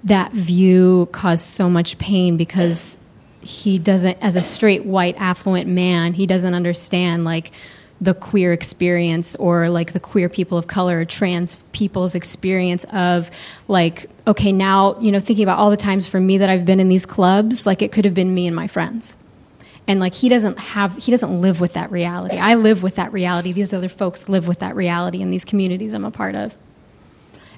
that 0.04 0.32
view 0.32 1.08
caused 1.12 1.46
so 1.46 1.70
much 1.70 1.98
pain 1.98 2.38
because 2.38 2.98
he 3.42 3.78
doesn't 3.78 4.18
as 4.22 4.36
a 4.36 4.42
straight 4.42 4.86
white 4.86 5.16
affluent 5.18 5.70
man 5.70 6.14
he 6.14 6.26
doesn't 6.26 6.54
understand 6.54 7.26
like 7.26 7.52
the 8.00 8.14
queer 8.14 8.52
experience 8.52 9.36
or 9.36 9.70
like 9.70 9.94
the 9.94 10.00
queer 10.00 10.28
people 10.28 10.58
of 10.58 10.68
color 10.68 11.00
or 11.00 11.06
trans 11.06 11.56
people's 11.72 12.16
experience 12.16 12.86
of 12.92 13.30
like 13.68 14.10
okay 14.28 14.52
now 14.52 15.00
you 15.00 15.12
know 15.12 15.20
thinking 15.20 15.44
about 15.44 15.58
all 15.58 15.70
the 15.70 15.78
times 15.78 16.08
for 16.08 16.20
me 16.20 16.38
that 16.38 16.50
i've 16.50 16.66
been 16.66 16.80
in 16.80 16.90
these 16.90 17.06
clubs 17.06 17.66
like 17.66 17.82
it 17.82 17.92
could 17.92 18.06
have 18.06 18.14
been 18.14 18.34
me 18.34 18.48
and 18.48 18.56
my 18.56 18.68
friends. 18.68 19.18
And 19.88 20.00
like 20.00 20.14
he 20.14 20.30
doesn't 20.30 20.60
have 20.60 20.96
he 20.98 21.12
doesn't 21.12 21.42
live 21.42 21.60
with 21.60 21.74
that 21.74 21.92
reality. 21.92 22.38
I 22.38 22.56
live 22.56 22.84
with 22.84 22.96
that 22.96 23.12
reality. 23.12 23.52
These 23.52 23.74
other 23.74 23.90
folks 23.90 24.30
live 24.30 24.48
with 24.48 24.60
that 24.60 24.76
reality 24.76 25.22
in 25.22 25.30
these 25.30 25.44
communities 25.44 25.94
i'm 25.94 26.06
a 26.06 26.12
part 26.12 26.36
of. 26.36 26.56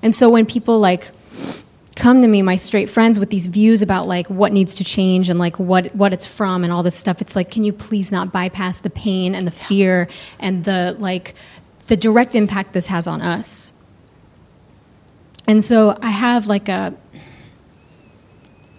And 0.01 0.13
so 0.13 0.29
when 0.29 0.45
people 0.45 0.79
like 0.79 1.11
come 1.95 2.21
to 2.21 2.27
me 2.27 2.41
my 2.41 2.57
straight 2.57 2.89
friends 2.89 3.19
with 3.19 3.29
these 3.29 3.47
views 3.47 3.81
about 3.81 4.07
like 4.07 4.27
what 4.29 4.51
needs 4.51 4.73
to 4.75 4.83
change 4.83 5.29
and 5.29 5.39
like 5.39 5.57
what 5.57 5.95
what 5.95 6.13
it's 6.13 6.25
from 6.25 6.63
and 6.63 6.71
all 6.71 6.83
this 6.83 6.95
stuff. 6.95 7.21
It's 7.21 7.35
like 7.35 7.49
can 7.49 7.63
you 7.63 7.73
please 7.73 8.11
not 8.11 8.31
bypass 8.31 8.79
the 8.79 8.89
pain 8.89 9.33
and 9.33 9.47
the 9.47 9.51
fear 9.51 10.07
and 10.39 10.65
the 10.65 10.95
like 10.99 11.35
the 11.87 11.95
direct 11.95 12.35
impact 12.35 12.73
this 12.73 12.87
has 12.87 13.07
on 13.07 13.21
us? 13.21 13.71
And 15.47 15.63
so 15.63 15.97
i 16.01 16.09
have 16.09 16.47
like 16.47 16.69
a 16.69 16.93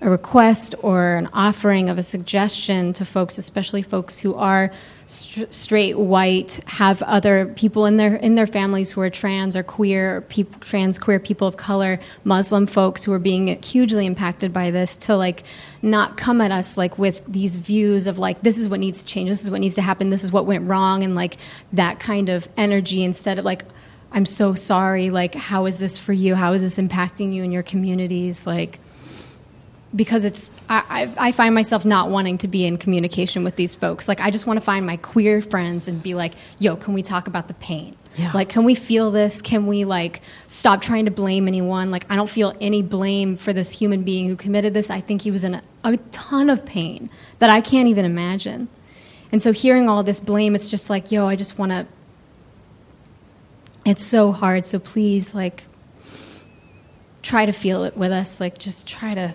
a 0.07 0.11
request 0.11 0.75
or 0.83 1.17
an 1.17 1.29
offering 1.33 1.91
of 1.91 1.99
a 1.99 2.03
suggestion 2.03 2.93
to 2.93 3.05
folks 3.05 3.39
especially 3.39 3.83
folks 3.83 4.19
who 4.19 4.35
are 4.37 4.73
st- 5.09 5.53
straight 5.53 5.99
white 5.99 6.61
have 6.67 7.03
other 7.03 7.47
people 7.57 7.87
in 7.87 7.97
their 7.97 8.15
in 8.15 8.37
their 8.37 8.47
families 8.47 8.89
who 8.91 9.01
are 9.01 9.11
trans 9.11 9.57
or 9.57 9.65
queer 9.65 10.25
trans 10.61 10.97
queer 10.97 11.19
people 11.19 11.49
of 11.49 11.57
color 11.57 11.99
muslim 12.23 12.69
folks 12.69 13.03
who 13.03 13.13
are 13.13 13.19
being 13.19 13.61
hugely 13.63 14.07
impacted 14.07 14.53
by 14.53 14.71
this 14.71 14.97
to 14.97 15.17
like 15.17 15.43
not 15.83 16.17
come 16.17 16.41
at 16.41 16.53
us 16.53 16.77
like 16.77 16.97
with 16.97 17.25
these 17.27 17.57
views 17.57 18.07
of 18.07 18.17
like 18.19 18.41
this 18.43 18.59
is 18.59 18.69
what 18.69 18.79
needs 18.79 19.01
to 19.01 19.07
change 19.07 19.29
this 19.29 19.43
is 19.43 19.51
what 19.51 19.61
needs 19.61 19.75
to 19.75 19.83
happen 19.83 20.11
this 20.11 20.23
is 20.23 20.31
what 20.31 20.47
went 20.47 20.69
wrong 20.69 21.03
and 21.03 21.17
like 21.17 21.37
that 21.73 21.99
kind 21.99 22.29
of 22.29 22.49
energy 22.57 23.03
instead 23.03 23.41
of 23.41 23.45
like 23.45 23.65
i'm 24.13 24.25
so 24.25 24.55
sorry 24.55 25.11
like 25.11 25.35
how 25.35 25.67
is 25.67 25.79
this 25.79 25.99
for 25.99 26.13
you? 26.13 26.35
How 26.35 26.53
is 26.53 26.63
this 26.63 26.79
impacting 26.79 27.33
you 27.33 27.43
and 27.43 27.53
your 27.53 27.63
communities? 27.63 28.47
Like 28.47 28.79
because 29.97 30.25
it's 30.25 30.51
I, 30.69 31.11
I, 31.17 31.33
find 31.33 31.55
myself 31.55 31.85
not 31.85 32.11
wanting 32.11 32.39
to 32.39 32.49
be 32.49 32.67
in 32.67 32.77
communication 32.77 33.43
with 33.43 33.57
these 33.57 33.75
folks. 33.75 34.07
Like 34.07 34.21
i 34.21 34.31
just 34.31 34.47
want 34.47 34.59
to 34.59 34.65
find 34.65 34.87
my 34.87 34.99
queer 34.99 35.41
friends 35.41 35.89
and 35.89 36.03
be 36.03 36.15
like 36.15 36.35
yo 36.59 36.77
can 36.77 36.95
we 36.95 37.03
talk 37.03 37.27
about 37.27 37.49
the 37.49 37.55
pain? 37.55 37.97
Yeah. 38.17 38.31
like 38.33 38.49
can 38.49 38.65
we 38.65 38.75
feel 38.75 39.11
this? 39.11 39.43
Can 39.43 39.67
we 39.67 39.85
like 39.85 40.21
stop 40.47 40.83
trying 40.83 41.07
to 41.07 41.11
blame 41.11 41.49
anyone? 41.49 41.91
Like 41.91 42.05
i 42.11 42.17
don't 42.17 42.31
feel 42.31 42.55
any 42.61 42.83
blame 42.83 43.37
for 43.37 43.53
this 43.53 43.71
human 43.71 44.03
being 44.03 44.29
who 44.29 44.37
committed 44.37 44.75
this. 44.75 44.91
I 44.91 45.01
think 45.01 45.23
he 45.23 45.31
was 45.31 45.45
in 45.45 45.55
a, 45.55 45.63
a 45.83 45.97
ton 46.13 46.51
of 46.51 46.65
pain 46.67 47.11
that 47.39 47.51
i 47.51 47.61
can't 47.61 47.89
even 47.89 48.05
imagine. 48.05 48.69
And 49.33 49.43
so 49.43 49.53
hearing 49.53 49.89
all 49.89 50.03
this 50.03 50.21
blame 50.21 50.55
it's 50.55 50.71
just 50.71 50.91
like 50.91 51.11
yo 51.11 51.27
i 51.27 51.37
just 51.37 51.59
want 51.59 51.73
to 51.73 51.87
it's 53.87 54.05
so 54.05 54.33
hard. 54.33 54.67
So 54.67 54.81
please 54.81 55.33
like 55.33 55.65
try 57.23 57.47
to 57.47 57.53
feel 57.53 57.85
it 57.85 57.97
with 57.97 58.11
us. 58.13 58.41
Like 58.41 58.59
just 58.59 58.87
try 58.87 59.15
to 59.15 59.35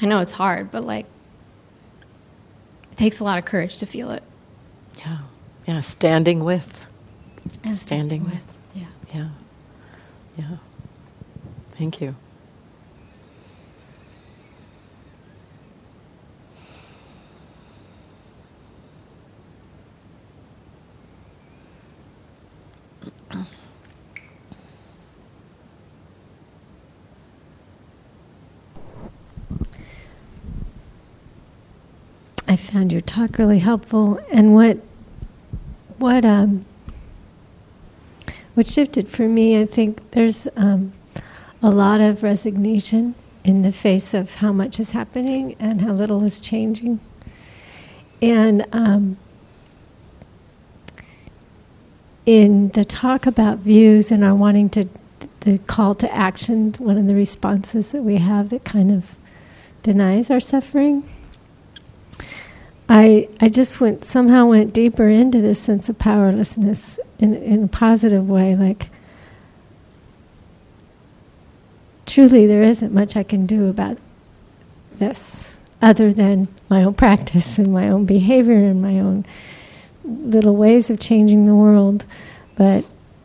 I 0.00 0.06
know 0.06 0.20
it's 0.20 0.32
hard, 0.32 0.70
but 0.70 0.84
like, 0.84 1.06
it 2.92 2.96
takes 2.96 3.20
a 3.20 3.24
lot 3.24 3.38
of 3.38 3.44
courage 3.44 3.78
to 3.78 3.86
feel 3.86 4.10
it. 4.10 4.22
Yeah. 4.98 5.18
Yeah. 5.66 5.80
Standing 5.80 6.44
with. 6.44 6.86
And 7.64 7.74
Standing 7.74 8.24
with. 8.24 8.34
with. 8.34 8.58
Yeah. 8.74 8.86
Yeah. 9.14 9.28
Yeah. 10.36 10.56
Thank 11.72 12.00
you. 12.00 12.14
I 32.48 32.56
found 32.56 32.92
your 32.92 33.02
talk 33.02 33.36
really 33.36 33.58
helpful, 33.58 34.18
and 34.32 34.54
what 34.54 34.78
what 35.98 36.24
um, 36.24 36.64
what 38.54 38.66
shifted 38.66 39.06
for 39.06 39.28
me. 39.28 39.60
I 39.60 39.66
think 39.66 40.12
there's 40.12 40.48
um, 40.56 40.94
a 41.62 41.68
lot 41.68 42.00
of 42.00 42.22
resignation 42.22 43.14
in 43.44 43.60
the 43.60 43.70
face 43.70 44.14
of 44.14 44.36
how 44.36 44.50
much 44.50 44.80
is 44.80 44.92
happening 44.92 45.56
and 45.58 45.82
how 45.82 45.92
little 45.92 46.24
is 46.24 46.40
changing, 46.40 47.00
and 48.22 48.64
um, 48.72 49.18
in 52.24 52.70
the 52.70 52.86
talk 52.86 53.26
about 53.26 53.58
views 53.58 54.10
and 54.10 54.24
our 54.24 54.34
wanting 54.34 54.70
to 54.70 54.88
the 55.40 55.58
call 55.58 55.94
to 55.96 56.14
action, 56.14 56.74
one 56.78 56.96
of 56.96 57.06
the 57.06 57.14
responses 57.14 57.92
that 57.92 58.02
we 58.02 58.16
have 58.16 58.48
that 58.48 58.64
kind 58.64 58.90
of 58.90 59.16
denies 59.82 60.30
our 60.30 60.40
suffering 60.40 61.04
I 62.88 63.28
I 63.40 63.48
just 63.48 63.80
went 63.80 64.04
somehow 64.04 64.46
went 64.46 64.72
deeper 64.72 65.08
into 65.08 65.40
this 65.40 65.58
sense 65.60 65.88
of 65.88 65.98
powerlessness 65.98 66.98
in 67.18 67.34
in 67.34 67.64
a 67.64 67.68
positive 67.68 68.28
way, 68.28 68.56
like 68.56 68.88
truly 72.06 72.46
there 72.46 72.62
isn't 72.62 72.92
much 72.92 73.16
I 73.16 73.22
can 73.22 73.44
do 73.46 73.66
about 73.68 73.98
this 74.98 75.50
other 75.82 76.12
than 76.12 76.48
my 76.68 76.82
own 76.82 76.94
practice 76.94 77.58
and 77.58 77.72
my 77.72 77.88
own 77.88 78.04
behavior 78.04 78.56
and 78.56 78.80
my 78.82 78.98
own 78.98 79.24
little 80.04 80.56
ways 80.56 80.88
of 80.90 80.98
changing 80.98 81.44
the 81.44 81.54
world. 81.54 82.04
But 82.56 82.84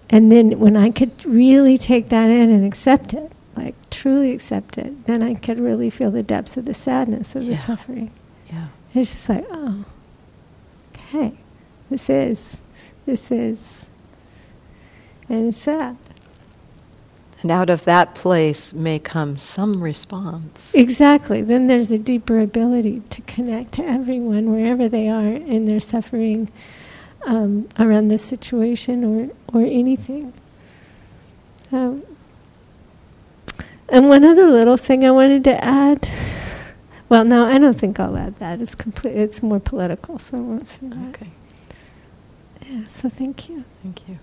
and 0.10 0.32
then 0.32 0.60
when 0.60 0.76
I 0.76 0.92
could 0.92 1.26
really 1.26 1.78
take 1.78 2.10
that 2.10 2.30
in 2.30 2.50
and 2.52 2.66
accept 2.66 3.14
it, 3.14 3.32
like 3.56 3.76
truly 3.90 4.32
accept 4.32 4.78
it, 4.78 5.06
then 5.08 5.24
I 5.24 5.34
could 5.36 5.60
really 5.60 5.90
feel 5.90 6.12
the 6.12 6.22
depths 6.22 6.58
of 6.58 6.66
the 6.66 6.74
sadness 6.74 7.34
of 7.36 7.46
the 7.46 7.54
Yeah. 7.54 7.58
suffering. 7.66 8.12
It's 8.94 9.12
just 9.12 9.30
like, 9.30 9.46
oh, 9.50 9.86
okay, 10.94 11.34
this 11.90 12.10
is, 12.10 12.62
this 13.06 13.32
is, 13.32 13.88
and 15.28 15.50
it's 15.50 15.58
sad. 15.58 15.98
And 17.42 17.52
out 17.52 17.70
of 17.70 17.84
that 17.84 18.16
place 18.16 18.72
may 18.72 19.00
come 19.00 19.38
some 19.38 19.84
response. 19.84 20.74
Exactly. 20.74 21.42
Then 21.42 21.68
there's 21.68 21.92
a 21.92 21.98
deeper 21.98 22.40
ability 22.40 23.02
to 23.10 23.22
connect 23.24 23.74
to 23.74 23.84
everyone 23.84 24.50
wherever 24.50 24.88
they 24.88 25.10
are 25.10 25.28
in 25.28 25.66
their 25.66 25.82
suffering 25.82 26.50
um, 27.26 27.68
around 27.78 28.08
this 28.08 28.24
situation 28.24 29.04
or, 29.04 29.30
or 29.54 29.66
anything. 29.66 30.32
Um, 31.72 32.04
and 33.90 34.08
one 34.08 34.24
other 34.24 34.50
little 34.50 34.78
thing 34.78 35.06
I 35.06 35.12
wanted 35.12 35.44
to 35.44 35.64
add. 35.64 36.10
Well, 37.10 37.24
no, 37.26 37.46
I 37.46 37.58
don't 37.60 37.78
think 37.80 38.00
I'll 38.00 38.18
add 38.18 38.40
that. 38.40 38.60
It's 38.62 38.76
complete. 38.76 39.16
It's 39.16 39.44
more 39.44 39.60
political, 39.60 40.18
so 40.20 40.38
I 40.38 40.40
won't 40.42 40.68
say 40.68 40.80
that. 40.84 41.10
Okay. 41.10 41.30
Yeah. 42.68 42.88
So 42.88 43.10
thank 43.10 43.50
you. 43.50 43.64
Thank 43.84 44.08
you. 44.08 44.18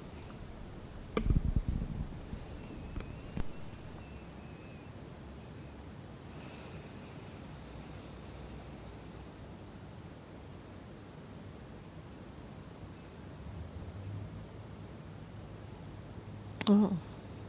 Oh, 16.68 16.97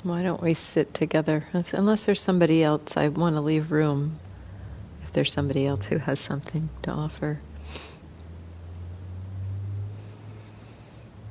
why 0.03 0.23
don't 0.23 0.41
we 0.41 0.53
sit 0.53 0.93
together? 0.93 1.47
If- 1.53 1.73
Unless 1.73 2.05
there's 2.05 2.21
somebody 2.21 2.63
else, 2.63 2.97
I 2.97 3.07
want 3.09 3.35
to 3.35 3.41
leave 3.41 3.71
room 3.71 4.19
there's 5.13 5.31
somebody 5.31 5.65
else 5.65 5.85
who 5.85 5.97
has 5.97 6.19
something 6.19 6.69
to 6.83 6.91
offer. 6.91 7.41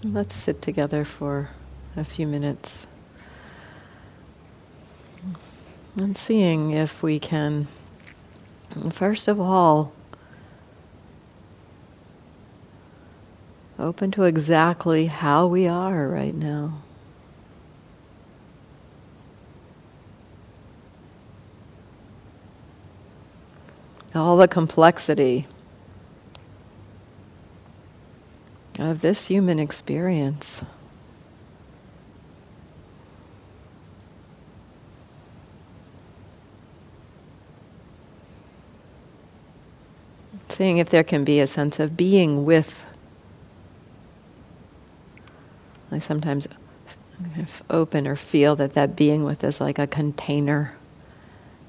Let's 0.03 0.35
sit 0.35 0.63
together 0.63 1.05
for 1.05 1.51
a 1.97 2.05
few 2.05 2.27
minutes 2.27 2.87
and 5.97 6.17
seeing 6.17 6.71
if 6.71 7.03
we 7.03 7.19
can, 7.19 7.67
first 8.91 9.29
of 9.29 9.41
all, 9.41 9.93
open 13.79 14.11
to 14.13 14.25
exactly 14.25 15.07
how 15.07 15.47
we 15.47 15.69
are 15.69 16.09
right 16.09 16.35
now. 16.35 16.83
All 24.15 24.37
the 24.37 24.49
complexity 24.49 25.47
of 28.79 29.03
this 29.03 29.27
human 29.27 29.59
experience. 29.59 30.63
Seeing 40.49 40.79
if 40.79 40.91
there 40.91 41.05
can 41.05 41.25
be 41.25 41.39
a 41.39 41.47
sense 41.47 41.79
of 41.79 41.97
being 41.97 42.45
with. 42.45 42.85
I 45.93 45.99
sometimes 45.99 46.49
open 47.69 48.09
or 48.09 48.17
feel 48.17 48.57
that 48.57 48.75
that 48.75 48.97
being 48.97 49.25
with 49.25 49.45
is 49.45 49.61
like 49.61 49.79
a 49.79 49.87
container 49.87 50.75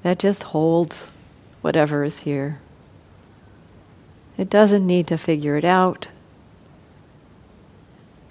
that 0.02 0.18
just 0.18 0.42
holds 0.42 1.08
whatever 1.62 2.04
is 2.04 2.20
here. 2.20 2.60
It 4.36 4.50
doesn't 4.50 4.86
need 4.86 5.06
to 5.06 5.16
figure 5.16 5.56
it 5.56 5.64
out 5.64 6.08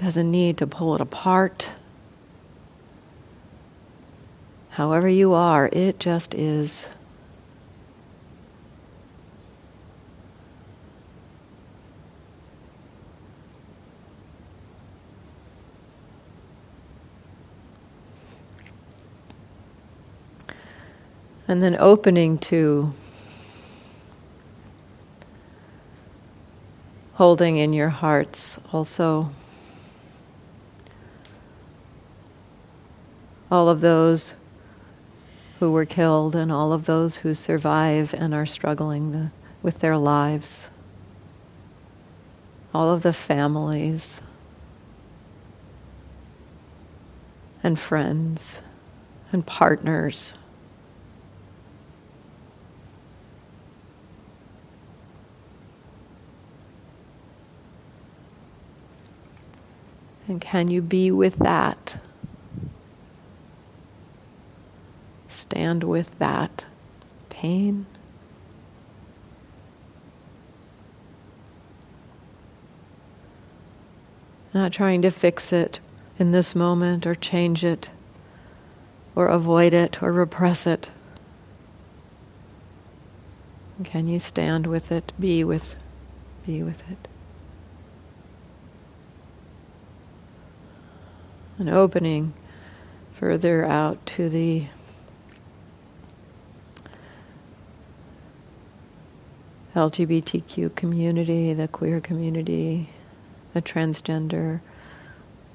doesn't 0.01 0.31
need 0.31 0.57
to 0.57 0.65
pull 0.65 0.95
it 0.95 1.01
apart. 1.01 1.69
However, 4.71 5.07
you 5.07 5.33
are, 5.33 5.69
it 5.71 5.99
just 5.99 6.33
is. 6.33 6.87
And 21.47 21.61
then 21.61 21.75
opening 21.79 22.39
to 22.39 22.93
holding 27.21 27.57
in 27.57 27.71
your 27.71 27.89
hearts 27.89 28.57
also 28.73 29.29
all 33.51 33.69
of 33.69 33.79
those 33.79 34.33
who 35.59 35.71
were 35.71 35.85
killed 35.85 36.35
and 36.35 36.51
all 36.51 36.73
of 36.73 36.87
those 36.87 37.17
who 37.17 37.31
survive 37.31 38.11
and 38.15 38.33
are 38.33 38.47
struggling 38.47 39.11
the, 39.11 39.29
with 39.61 39.77
their 39.77 39.97
lives, 39.97 40.71
all 42.73 42.89
of 42.89 43.03
the 43.03 43.13
families 43.13 44.19
and 47.61 47.77
friends 47.77 48.61
and 49.31 49.45
partners. 49.45 50.33
And 60.31 60.39
can 60.39 60.69
you 60.69 60.81
be 60.81 61.11
with 61.11 61.39
that? 61.39 61.97
Stand 65.27 65.83
with 65.83 66.17
that 66.19 66.63
pain. 67.27 67.85
Not 74.53 74.71
trying 74.71 75.01
to 75.01 75.11
fix 75.11 75.51
it 75.51 75.81
in 76.17 76.31
this 76.31 76.55
moment 76.55 77.05
or 77.05 77.13
change 77.13 77.65
it 77.65 77.89
or 79.17 79.27
avoid 79.27 79.73
it 79.73 80.01
or 80.01 80.13
repress 80.13 80.65
it. 80.65 80.89
Can 83.83 84.07
you 84.07 84.17
stand 84.17 84.65
with 84.65 84.93
it, 84.93 85.11
be 85.19 85.43
with, 85.43 85.75
be 86.45 86.63
with 86.63 86.89
it? 86.89 87.09
An 91.61 91.69
opening 91.69 92.33
further 93.13 93.63
out 93.63 94.03
to 94.07 94.29
the 94.29 94.65
LGBTQ 99.75 100.73
community, 100.73 101.53
the 101.53 101.67
queer 101.67 102.01
community, 102.01 102.89
the 103.53 103.61
transgender, 103.61 104.61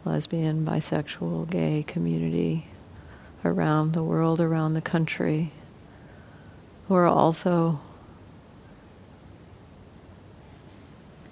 lesbian, 0.05 0.65
bisexual, 0.65 1.51
gay 1.51 1.83
community 1.85 2.69
around 3.45 3.93
the 3.93 4.05
world, 4.05 4.41
around 4.41 4.75
the 4.75 4.81
country, 4.81 5.51
who 6.87 6.95
are 6.95 7.09
also 7.09 7.81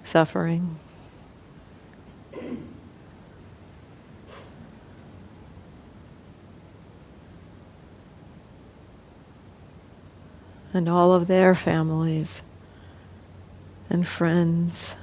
suffering. 0.02 0.80
And 10.74 10.90
all 10.90 11.14
of 11.14 11.28
their 11.28 11.54
families 11.54 12.42
and 13.88 14.06
friends. 14.06 14.96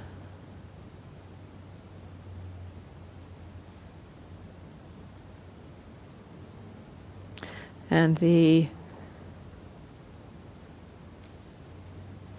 And 7.90 8.18
the 8.18 8.68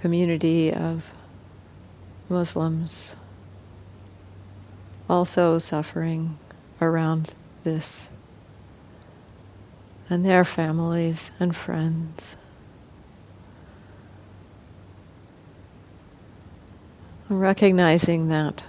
community 0.01 0.71
of 0.71 1.13
Muslims 2.29 3.15
also 5.09 5.57
suffering 5.57 6.37
around 6.81 7.33
this, 7.63 8.09
and 10.09 10.25
their 10.25 10.43
families 10.43 11.31
and 11.39 11.55
friends. 11.55 12.35
Recognizing 17.39 18.29
that 18.29 18.63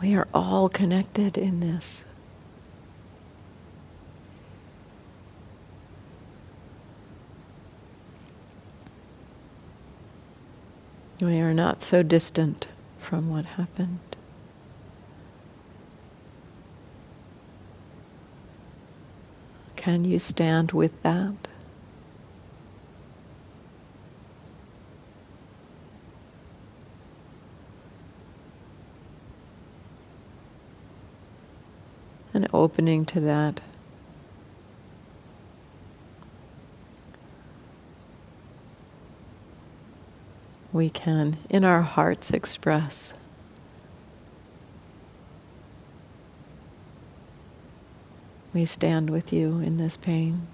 we 0.00 0.14
are 0.14 0.28
all 0.32 0.68
connected 0.68 1.36
in 1.36 1.60
this. 1.60 2.04
We 11.20 11.40
are 11.40 11.52
not 11.52 11.82
so 11.82 12.02
distant 12.02 12.68
from 12.98 13.28
what 13.28 13.44
happened. 13.44 13.98
Can 19.76 20.04
you 20.04 20.18
stand 20.18 20.72
with 20.72 21.02
that? 21.02 21.49
An 32.40 32.48
opening 32.54 33.04
to 33.04 33.20
that. 33.20 33.60
We 40.72 40.88
can, 40.88 41.36
in 41.50 41.66
our 41.66 41.82
hearts, 41.82 42.30
express. 42.30 43.12
We 48.54 48.64
stand 48.64 49.10
with 49.10 49.32
you 49.32 49.58
in 49.58 49.76
this 49.76 49.98
pain. 49.98 50.46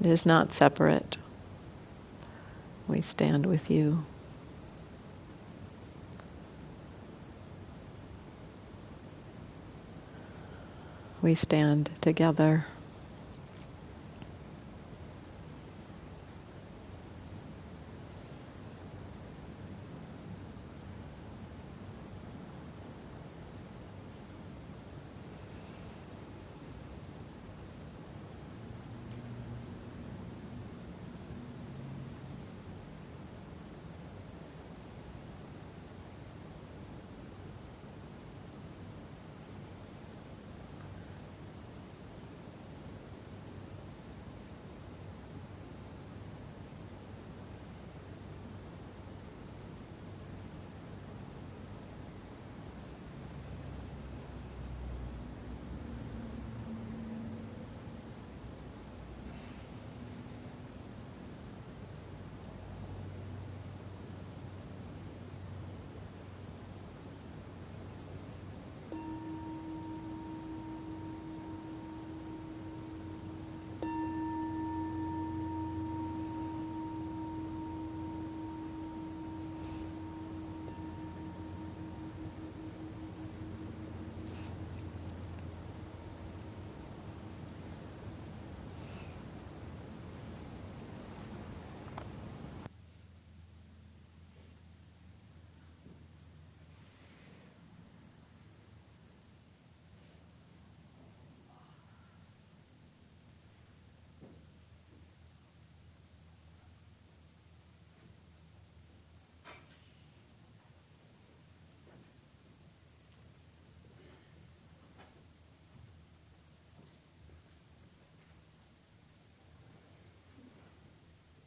It 0.00 0.06
is 0.06 0.24
not 0.24 0.52
separate. 0.52 1.18
We 2.90 3.02
stand 3.02 3.46
with 3.46 3.70
you. 3.70 4.04
We 11.22 11.36
stand 11.36 11.90
together. 12.00 12.66